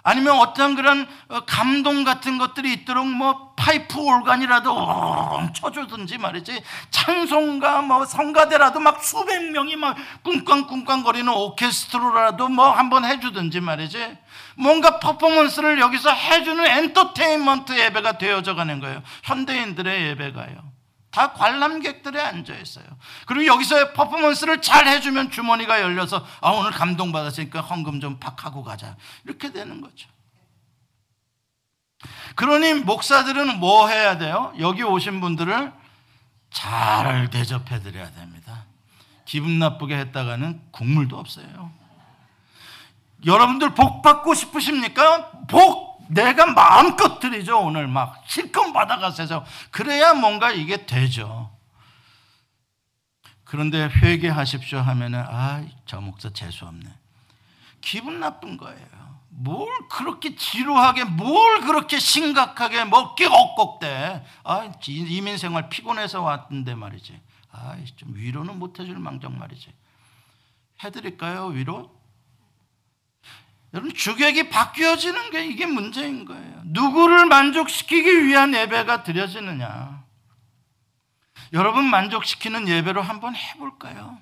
아니면 0.03 0.39
어떤 0.39 0.75
그런 0.75 1.07
어, 1.29 1.41
감동 1.41 2.05
같은 2.05 2.39
것들이 2.39 2.73
있도록 2.73 3.07
뭐 3.07 3.55
파이프 3.57 3.99
올간이라도 3.99 4.73
엉 4.73 5.53
쳐주든지 5.53 6.19
말이지. 6.19 6.63
찬송가 6.91 7.83
뭐 7.83 8.07
성가대라도 8.07 8.81
막 8.81 9.05
수백 9.05 9.51
명이 9.51 9.77
막 9.77 9.97
꿍꽝꿍꽝거리는 10.25 11.31
오케스트로라도 11.31 12.49
뭐 12.49 12.71
한번 12.71 13.05
해주든지 13.05 13.61
말이지. 13.61 14.17
뭔가 14.57 14.99
퍼포먼스를 14.99 15.81
여기서 15.81 16.11
해주는 16.11 16.65
엔터테인먼트 16.65 17.79
예배가 17.79 18.19
되어져 18.19 18.55
가는 18.55 18.81
거예요. 18.81 19.03
현대인들의 19.25 20.09
예배가요 20.09 20.70
다 21.11 21.33
관람객들에 21.33 22.21
앉아 22.21 22.55
있어요. 22.57 22.85
그리고 23.27 23.47
여기서 23.47 23.93
퍼포먼스를 23.93 24.63
잘 24.63 24.87
해주면 24.87 25.31
주머니가 25.31 25.81
열려서 25.81 26.25
아 26.41 26.51
오늘 26.51 26.71
감동 26.71 27.11
받았으니까 27.11 27.61
헌금 27.61 28.01
좀팍 28.01 28.45
하고 28.45 28.63
가자 28.63 28.97
이렇게 29.25 29.51
되는 29.51 29.81
거죠. 29.81 30.09
그러니 32.37 32.75
목사들은 32.75 33.59
뭐 33.59 33.89
해야 33.89 34.19
돼요? 34.19 34.55
여기 34.61 34.83
오신 34.83 35.21
분들을 35.21 35.73
잘 36.51 37.29
대접해 37.31 37.81
드려야 37.81 38.11
됩니다. 38.13 38.65
기분 39.25 39.59
나쁘게 39.59 39.97
했다가는 39.97 40.61
국물도 40.71 41.19
없어요. 41.19 41.73
여러분들 43.27 43.75
복 43.75 44.03
받고 44.03 44.35
싶으십니까? 44.35 45.31
복 45.49 45.90
내가 46.11 46.47
마음껏 46.47 47.19
드리죠. 47.19 47.61
오늘 47.61 47.87
막 47.87 48.23
실컷 48.27 48.73
받아가세요. 48.73 49.45
그래야 49.71 50.15
뭔가 50.15 50.51
이게 50.51 50.87
되죠. 50.87 51.51
그런데 53.45 53.89
회개하십시오 53.89 54.79
하면은 54.81 55.25
아, 55.27 55.65
저 55.87 56.01
목사 56.01 56.31
재수 56.31 56.67
없네. 56.67 56.89
기분 57.81 58.21
나쁜 58.21 58.57
거예요. 58.57 59.01
뭘 59.29 59.69
그렇게 59.89 60.37
지루하게, 60.37 61.05
뭘 61.05 61.61
그렇게 61.63 61.99
심각하게 61.99 62.85
먹기 62.85 63.25
억곡대. 63.25 64.25
아, 64.45 64.73
이민 64.87 65.39
생활 65.39 65.69
피곤해서 65.69 66.23
왔는데 66.23 66.75
말이지. 66.75 67.21
아, 67.53 67.77
좀 67.97 68.15
위로는 68.15 68.59
못 68.59 68.79
해줄 68.79 68.99
망정 68.99 69.39
말이지. 69.39 69.73
해드릴까요, 70.85 71.47
위로? 71.47 72.00
여러분 73.73 73.95
주객이 73.95 74.49
바뀌어지는 74.49 75.31
게 75.31 75.47
이게 75.47 75.67
문제인 75.67 76.25
거예요. 76.25 76.63
누구를 76.65 77.27
만족시키기 77.27 78.27
위한 78.27 78.55
예배가 78.55 79.05
드려지느냐? 79.05 80.05
여러분 81.53 81.85
만족시키는 81.85 82.69
예배로 82.69 83.03
한번 83.03 83.35
해볼까요? 83.35 84.19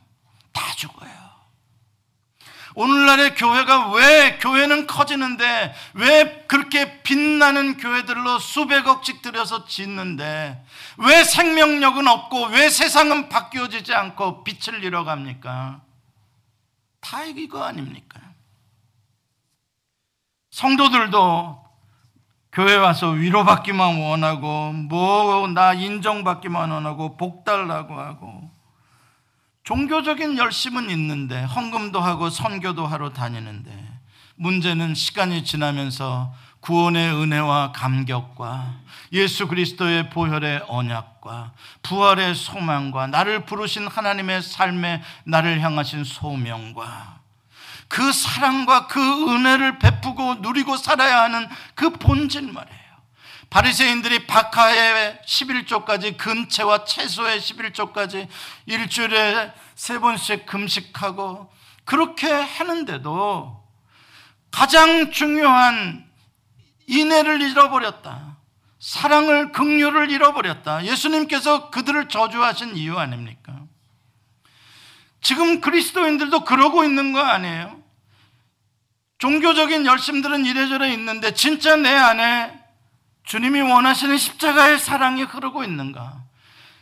다 0.52 0.62
죽어요. 0.76 1.28
오늘날의 2.74 3.34
교회가 3.34 3.90
왜 3.92 4.38
교회는 4.38 4.86
커지는데 4.86 5.74
왜 5.94 6.44
그렇게 6.46 7.02
빛나는 7.02 7.76
교회들로 7.76 8.38
수백억씩 8.38 9.20
들여서 9.20 9.64
짓는데 9.66 10.64
왜 10.98 11.24
생명력은 11.24 12.06
없고 12.06 12.46
왜 12.48 12.70
세상은 12.70 13.28
바뀌어지지 13.28 13.94
않고 13.94 14.44
빛을 14.44 14.84
잃어갑니까? 14.84 15.80
다 17.00 17.24
이거 17.24 17.64
아닙니까? 17.64 18.20
성도들도 20.58 21.64
교회 22.50 22.74
와서 22.74 23.10
위로받기만 23.10 24.00
원하고 24.00 24.72
뭐 24.72 25.46
나 25.46 25.72
인정받기만 25.72 26.72
원하고 26.72 27.16
복 27.16 27.44
달라고 27.44 27.94
하고 27.94 28.50
종교적인 29.62 30.36
열심은 30.36 30.90
있는데 30.90 31.44
헌금도 31.44 32.00
하고 32.00 32.28
선교도 32.28 32.88
하러 32.88 33.10
다니는데 33.10 33.70
문제는 34.34 34.96
시간이 34.96 35.44
지나면서 35.44 36.34
구원의 36.58 37.14
은혜와 37.14 37.70
감격과 37.70 38.80
예수 39.12 39.46
그리스도의 39.46 40.10
보혈의 40.10 40.64
언약과 40.66 41.52
부활의 41.82 42.34
소망과 42.34 43.06
나를 43.06 43.44
부르신 43.44 43.86
하나님의 43.86 44.42
삶에 44.42 45.02
나를 45.22 45.60
향하신 45.60 46.02
소명과 46.02 47.17
그 47.88 48.12
사랑과 48.12 48.86
그 48.86 49.00
은혜를 49.00 49.78
베푸고 49.78 50.36
누리고 50.36 50.76
살아야 50.76 51.22
하는 51.22 51.48
그 51.74 51.90
본질 51.90 52.52
말이에요. 52.52 52.78
바리새인들이 53.50 54.26
박하의 54.26 55.20
11조까지 55.26 56.18
금채와 56.18 56.84
채소의 56.84 57.40
11조까지 57.40 58.28
일주일에 58.66 59.52
세 59.74 59.98
번씩 59.98 60.44
금식하고 60.44 61.50
그렇게 61.84 62.30
하는데도 62.30 63.64
가장 64.50 65.10
중요한 65.10 66.06
인애를 66.86 67.40
잃어버렸다. 67.40 68.36
사랑을 68.78 69.52
긍휼을 69.52 70.10
잃어버렸다. 70.10 70.84
예수님께서 70.84 71.70
그들을 71.70 72.08
저주하신 72.08 72.76
이유 72.76 72.98
아닙니까? 72.98 73.62
지금 75.20 75.60
그리스도인들도 75.60 76.44
그러고 76.44 76.84
있는 76.84 77.12
거 77.12 77.20
아니에요? 77.20 77.77
종교적인 79.18 79.84
열심들은 79.84 80.46
이래저래 80.46 80.92
있는데 80.92 81.34
진짜 81.34 81.76
내 81.76 81.90
안에 81.90 82.56
주님이 83.24 83.60
원하시는 83.60 84.16
십자가의 84.16 84.78
사랑이 84.78 85.22
흐르고 85.22 85.64
있는가? 85.64 86.22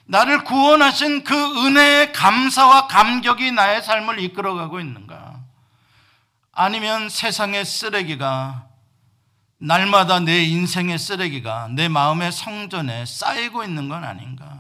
나를 0.04 0.44
구원하신 0.44 1.24
그 1.24 1.34
은혜의 1.34 2.12
감사와 2.12 2.86
감격이 2.86 3.50
나의 3.52 3.82
삶을 3.82 4.20
이끌어가고 4.20 4.78
있는가? 4.78 5.40
아니면 6.52 7.08
세상의 7.08 7.64
쓰레기가 7.64 8.68
날마다 9.58 10.20
내 10.20 10.44
인생의 10.44 10.98
쓰레기가 10.98 11.68
내 11.72 11.88
마음의 11.88 12.30
성전에 12.30 13.04
쌓이고 13.06 13.64
있는 13.64 13.88
건 13.88 14.04
아닌가? 14.04 14.56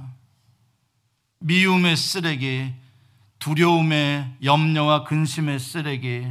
미움의 1.38 1.96
쓰레기, 1.96 2.72
두려움의 3.38 4.38
염려와 4.42 5.04
근심의 5.04 5.60
쓰레기, 5.60 6.26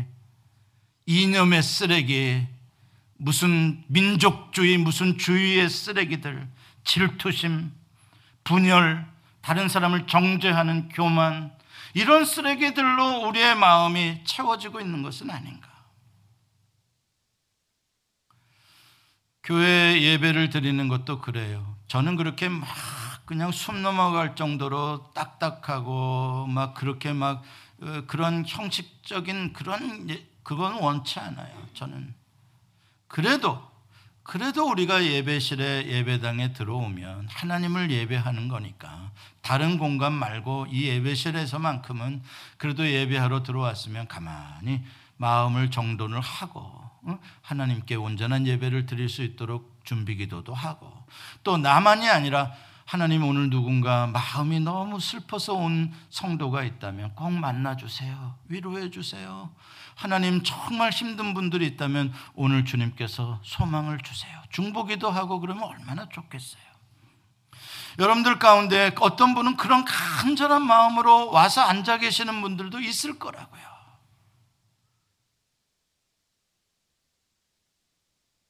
이념의 1.05 1.61
쓰레기, 1.63 2.47
무슨 3.17 3.83
민족주의, 3.87 4.77
무슨 4.77 5.17
주의의 5.17 5.69
쓰레기들, 5.69 6.47
질투심, 6.83 7.71
분열, 8.43 9.05
다른 9.41 9.69
사람을 9.69 10.07
정죄하는 10.07 10.89
교만, 10.89 11.55
이런 11.93 12.25
쓰레기들로 12.25 13.27
우리의 13.27 13.55
마음이 13.55 14.23
채워지고 14.25 14.81
있는 14.81 15.01
것은 15.01 15.29
아닌가. 15.29 15.69
교회 19.43 20.01
예배를 20.01 20.49
드리는 20.49 20.87
것도 20.87 21.21
그래요. 21.21 21.77
저는 21.87 22.15
그렇게 22.15 22.49
막 22.49 22.67
그냥 23.25 23.51
숨 23.51 23.81
넘어갈 23.81 24.35
정도로 24.35 25.11
딱딱하고 25.13 26.47
막 26.47 26.73
그렇게 26.73 27.13
막 27.13 27.43
어, 27.81 28.03
그런 28.07 28.43
형식적인 28.45 29.53
그런 29.53 30.09
예, 30.09 30.25
그건 30.45 30.75
원치 30.79 31.19
않아요. 31.19 31.67
저는 31.73 32.13
그래도 33.07 33.61
그래도 34.21 34.69
우리가 34.69 35.03
예배실에 35.03 35.87
예배당에 35.87 36.53
들어오면 36.53 37.27
하나님을 37.29 37.91
예배하는 37.91 38.47
거니까 38.47 39.11
다른 39.41 39.77
공간 39.77 40.13
말고 40.13 40.67
이 40.69 40.87
예배실에서만큼은 40.87 42.23
그래도 42.57 42.87
예배하러 42.87 43.43
들어왔으면 43.43 44.07
가만히 44.07 44.83
마음을 45.17 45.71
정돈을 45.71 46.19
하고 46.21 46.89
하나님께 47.41 47.95
온전한 47.95 48.45
예배를 48.45 48.85
드릴 48.85 49.09
수 49.09 49.23
있도록 49.23 49.79
준비 49.83 50.15
기도도 50.15 50.53
하고 50.53 50.91
또 51.43 51.57
나만이 51.57 52.07
아니라 52.07 52.51
하나님 52.85 53.23
오늘 53.23 53.49
누군가 53.49 54.05
마음이 54.05 54.59
너무 54.59 54.99
슬퍼서 54.99 55.55
온 55.55 55.91
성도가 56.11 56.63
있다면 56.63 57.15
꼭 57.15 57.31
만나 57.31 57.75
주세요. 57.75 58.37
위로해 58.47 58.91
주세요. 58.91 59.49
하나님 59.95 60.43
정말 60.43 60.91
힘든 60.91 61.33
분들이 61.33 61.65
있다면 61.65 62.13
오늘 62.35 62.63
주님께서 62.63 63.39
소망을 63.43 63.97
주세요. 64.01 64.39
중보기도 64.51 65.09
하고 65.09 65.39
그러면 65.39 65.63
얼마나 65.63 66.07
좋겠어요. 66.09 66.63
여러분들 67.97 68.37
가운데 68.37 68.93
어떤 68.99 69.33
분은 69.33 69.57
그런 69.57 69.83
간절한 69.83 70.61
마음으로 70.61 71.31
와서 71.31 71.61
앉아 71.61 71.97
계시는 71.97 72.39
분들도 72.41 72.79
있을 72.81 73.17
거라고요. 73.17 73.63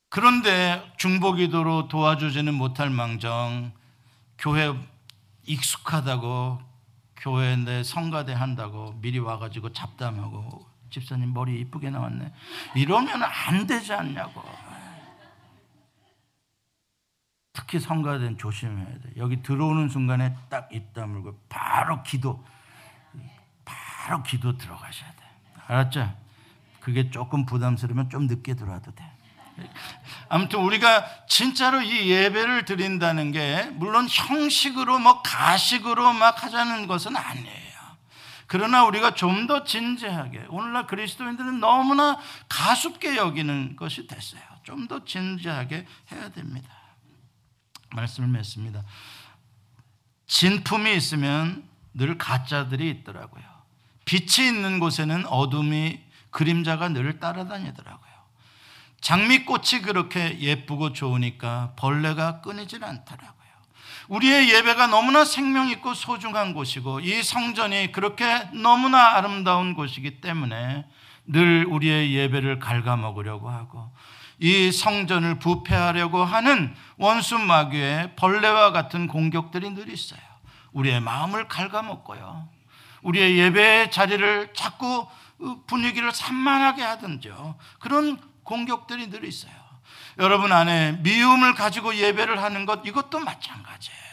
그런데 0.10 0.94
중보기도로 0.98 1.88
도와주지는 1.88 2.54
못할 2.54 2.90
망정 2.90 3.72
교회 4.38 4.74
익숙하다고 5.44 6.60
교회 7.18 7.56
내 7.56 7.84
성가대 7.84 8.34
한다고 8.34 8.94
미리 9.02 9.20
와가지고 9.20 9.74
잡담하고 9.74 10.66
집사님 10.90 11.34
머리 11.34 11.60
이쁘게 11.62 11.90
나왔네. 11.90 12.32
이러면 12.76 13.24
안 13.24 13.66
되지 13.68 13.94
않냐고. 13.94 14.44
특히 17.54 17.80
성가대는 17.80 18.38
조심해야 18.38 18.86
돼. 18.86 19.14
여기 19.18 19.42
들어오는 19.42 19.90
순간에 19.90 20.36
딱 20.50 20.70
입 20.72 20.94
다물고 20.94 21.40
바로 21.50 22.04
기도 22.04 22.46
바로 23.64 24.22
기도 24.24 24.58
들어가셔야 24.58 25.12
돼. 25.12 25.18
알았죠? 25.68 26.16
그게 26.80 27.10
조금 27.10 27.46
부담스러우면 27.46 28.10
좀 28.10 28.28
늦게 28.28 28.54
들어와도 28.56 28.94
돼 28.94 29.12
아무튼 30.30 30.60
우리가 30.60 31.06
진짜로 31.28 31.82
이 31.82 32.10
예배를 32.10 32.66
드린다는 32.66 33.32
게 33.32 33.70
물론 33.74 34.08
형식으로 34.10 34.99
뭐 34.99 35.22
가식으로 35.22 36.14
막 36.14 36.43
하자는 36.43 36.88
것은 36.88 37.16
아니에요. 37.16 37.66
그러나 38.47 38.84
우리가 38.86 39.14
좀 39.16 39.47
더 39.47 39.64
진지하게 39.64 40.45
오늘날 40.49 40.88
그리스도인들은 40.88 41.60
너무나 41.60 42.20
가볍게 42.49 43.16
여기는 43.16 43.76
것이 43.76 44.08
됐어요. 44.08 44.41
좀 44.64 44.88
더 44.88 45.03
진지하게 45.06 45.86
해야 46.12 46.30
됩니다. 46.30 46.70
말씀을 47.91 48.30
맺습니다. 48.30 48.84
진품이 50.28 50.95
있으면 50.95 51.68
늘 51.93 52.18
가짜들이 52.18 52.89
있더라고요. 52.89 53.43
빛이 54.06 54.47
있는 54.47 54.80
곳에는 54.80 55.26
어둠이 55.28 56.03
그림자가 56.32 56.89
늘 56.89 57.20
따라다니더라고요. 57.20 58.05
장미꽃이 59.06 59.84
그렇게 59.84 60.39
예쁘고 60.39 60.91
좋으니까 60.91 61.74
벌레가 61.76 62.41
끊이질 62.41 62.84
않더라고요. 62.84 63.36
우리의 64.08 64.51
예배가 64.51 64.88
너무나 64.88 65.24
생명 65.24 65.70
있고 65.70 65.93
소중한 65.93 66.56
곳이고 66.56 67.01
이 67.01 67.22
성전이 67.22 67.91
그렇게 67.91 68.26
너무나 68.51 69.16
아름다운 69.16 69.76
곳이기 69.76 70.22
때문에 70.22 70.88
늘 71.28 71.68
우리의 71.70 72.16
예배를 72.16 72.58
갉아먹으려고 72.58 73.47
하고 73.47 73.91
이 74.39 74.72
성전을 74.72 75.38
부패하려고 75.38 76.24
하는 76.24 76.74
원수 76.97 77.38
마귀의 77.38 78.16
벌레와 78.16 78.72
같은 78.72 79.06
공격들이 79.06 79.70
늘 79.70 79.88
있어요. 79.89 80.20
우리의 80.72 80.99
마음을 80.99 81.47
갉아먹고요. 81.47 82.49
우리의 83.03 83.38
예배의 83.38 83.91
자리를 83.91 84.53
자꾸 84.56 85.06
분위기를 85.68 86.12
산만하게 86.12 86.82
하든지요. 86.82 87.56
그런 87.78 88.18
공격들이 88.46 89.10
늘 89.10 89.26
있어요. 89.26 89.54
여러분 90.18 90.54
안에 90.54 90.93
미움을 91.02 91.56
가지고 91.56 91.96
예배를 91.96 92.41
하는 92.41 92.66
것 92.66 92.86
이것도 92.86 93.20
마찬가지예요. 93.20 94.06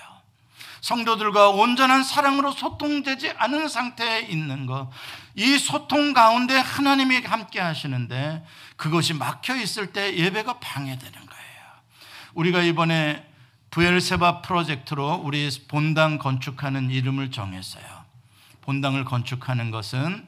성도들과 0.81 1.51
온전한 1.51 2.03
사랑으로 2.03 2.51
소통되지 2.51 3.31
않은 3.37 3.69
상태에 3.69 4.23
있는 4.23 4.67
것. 4.67 4.91
이 5.37 5.57
소통 5.57 6.13
가운데 6.13 6.59
하나님이 6.59 7.21
함께 7.21 7.61
하시는데 7.61 8.45
그것이 8.77 9.15
막혀 9.15 9.55
있을 9.57 9.93
때 9.93 10.17
예배가 10.17 10.59
방해되는 10.59 11.13
거예요. 11.13 11.63
우리가 12.35 12.63
이번에 12.63 13.25
부엘세바 13.71 14.43
프로젝트로 14.43 15.23
우리 15.25 15.49
본당 15.69 16.19
건축하는 16.19 16.91
이름을 16.91 17.31
정했어요. 17.31 17.85
본당을 18.63 19.05
건축하는 19.05 19.71
것은 19.71 20.27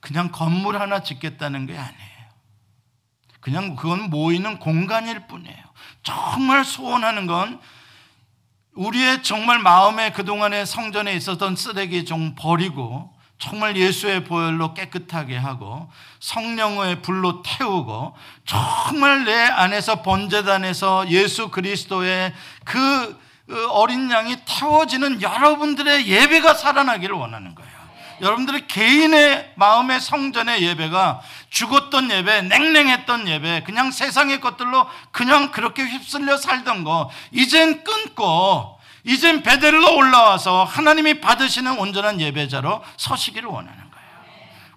그냥 0.00 0.30
건물 0.30 0.78
하나 0.78 1.02
짓겠다는 1.02 1.66
게 1.66 1.78
아니에요. 1.78 2.13
그냥 3.44 3.76
그건 3.76 4.08
모이는 4.08 4.58
공간일 4.58 5.26
뿐이에요. 5.26 5.64
정말 6.02 6.64
소원하는 6.64 7.26
건 7.26 7.60
우리의 8.72 9.22
정말 9.22 9.58
마음에 9.58 10.12
그동안에 10.12 10.64
성전에 10.64 11.12
있었던 11.12 11.54
쓰레기 11.54 12.06
좀 12.06 12.34
버리고 12.38 13.12
정말 13.38 13.76
예수의 13.76 14.24
보혈로 14.24 14.72
깨끗하게 14.72 15.36
하고 15.36 15.90
성령의 16.20 17.02
불로 17.02 17.42
태우고 17.42 18.16
정말 18.46 19.26
내 19.26 19.34
안에서 19.34 20.00
번제단에서 20.00 21.10
예수 21.10 21.50
그리스도의 21.50 22.32
그 22.64 23.20
어린 23.72 24.10
양이 24.10 24.36
태워지는 24.46 25.20
여러분들의 25.20 26.06
예배가 26.06 26.54
살아나기를 26.54 27.14
원하는 27.14 27.54
거예요. 27.54 27.74
여러분들의 28.20 28.68
개인의 28.68 29.52
마음의 29.56 30.00
성전의 30.00 30.62
예배가 30.62 31.20
죽었던 31.54 32.10
예배, 32.10 32.42
냉랭했던 32.42 33.28
예배, 33.28 33.62
그냥 33.64 33.92
세상의 33.92 34.40
것들로 34.40 34.88
그냥 35.12 35.52
그렇게 35.52 35.84
휩쓸려 35.84 36.36
살던 36.36 36.82
거, 36.82 37.10
이젠 37.30 37.84
끊고 37.84 38.80
이젠 39.04 39.42
베델로 39.44 39.96
올라와서 39.96 40.64
하나님이 40.64 41.20
받으시는 41.20 41.78
온전한 41.78 42.20
예배자로 42.20 42.82
서시기를 42.96 43.48
원하는 43.48 43.78
거예요. 43.78 44.08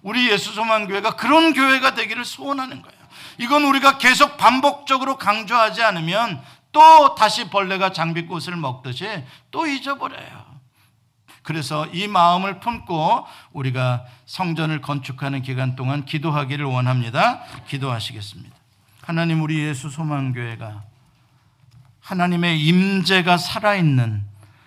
우리 0.02 0.30
예수 0.30 0.52
소망교회가 0.52 1.16
그런 1.16 1.52
교회가 1.52 1.96
되기를 1.96 2.24
소원하는 2.24 2.80
거예요. 2.80 2.98
이건 3.38 3.64
우리가 3.64 3.98
계속 3.98 4.36
반복적으로 4.36 5.16
강조하지 5.16 5.82
않으면 5.82 6.40
또 6.70 7.16
다시 7.16 7.50
벌레가 7.50 7.90
장비꽃을 7.90 8.54
먹듯이 8.54 9.24
또 9.50 9.66
잊어버려요. 9.66 10.57
그래서 11.48 11.86
이 11.94 12.08
마음을 12.08 12.60
품고 12.60 13.24
우리가 13.54 14.04
성전을 14.26 14.82
건축하는 14.82 15.40
기간 15.40 15.76
동안 15.76 16.04
기도하기를 16.04 16.66
원합니다. 16.66 17.40
기도하시겠습니다. 17.66 18.54
하나님 19.00 19.40
우리 19.40 19.58
예수 19.60 19.88
소망교회가 19.88 20.82
하나님의 22.02 22.60
임재가 22.60 23.38
살아있는 23.38 24.26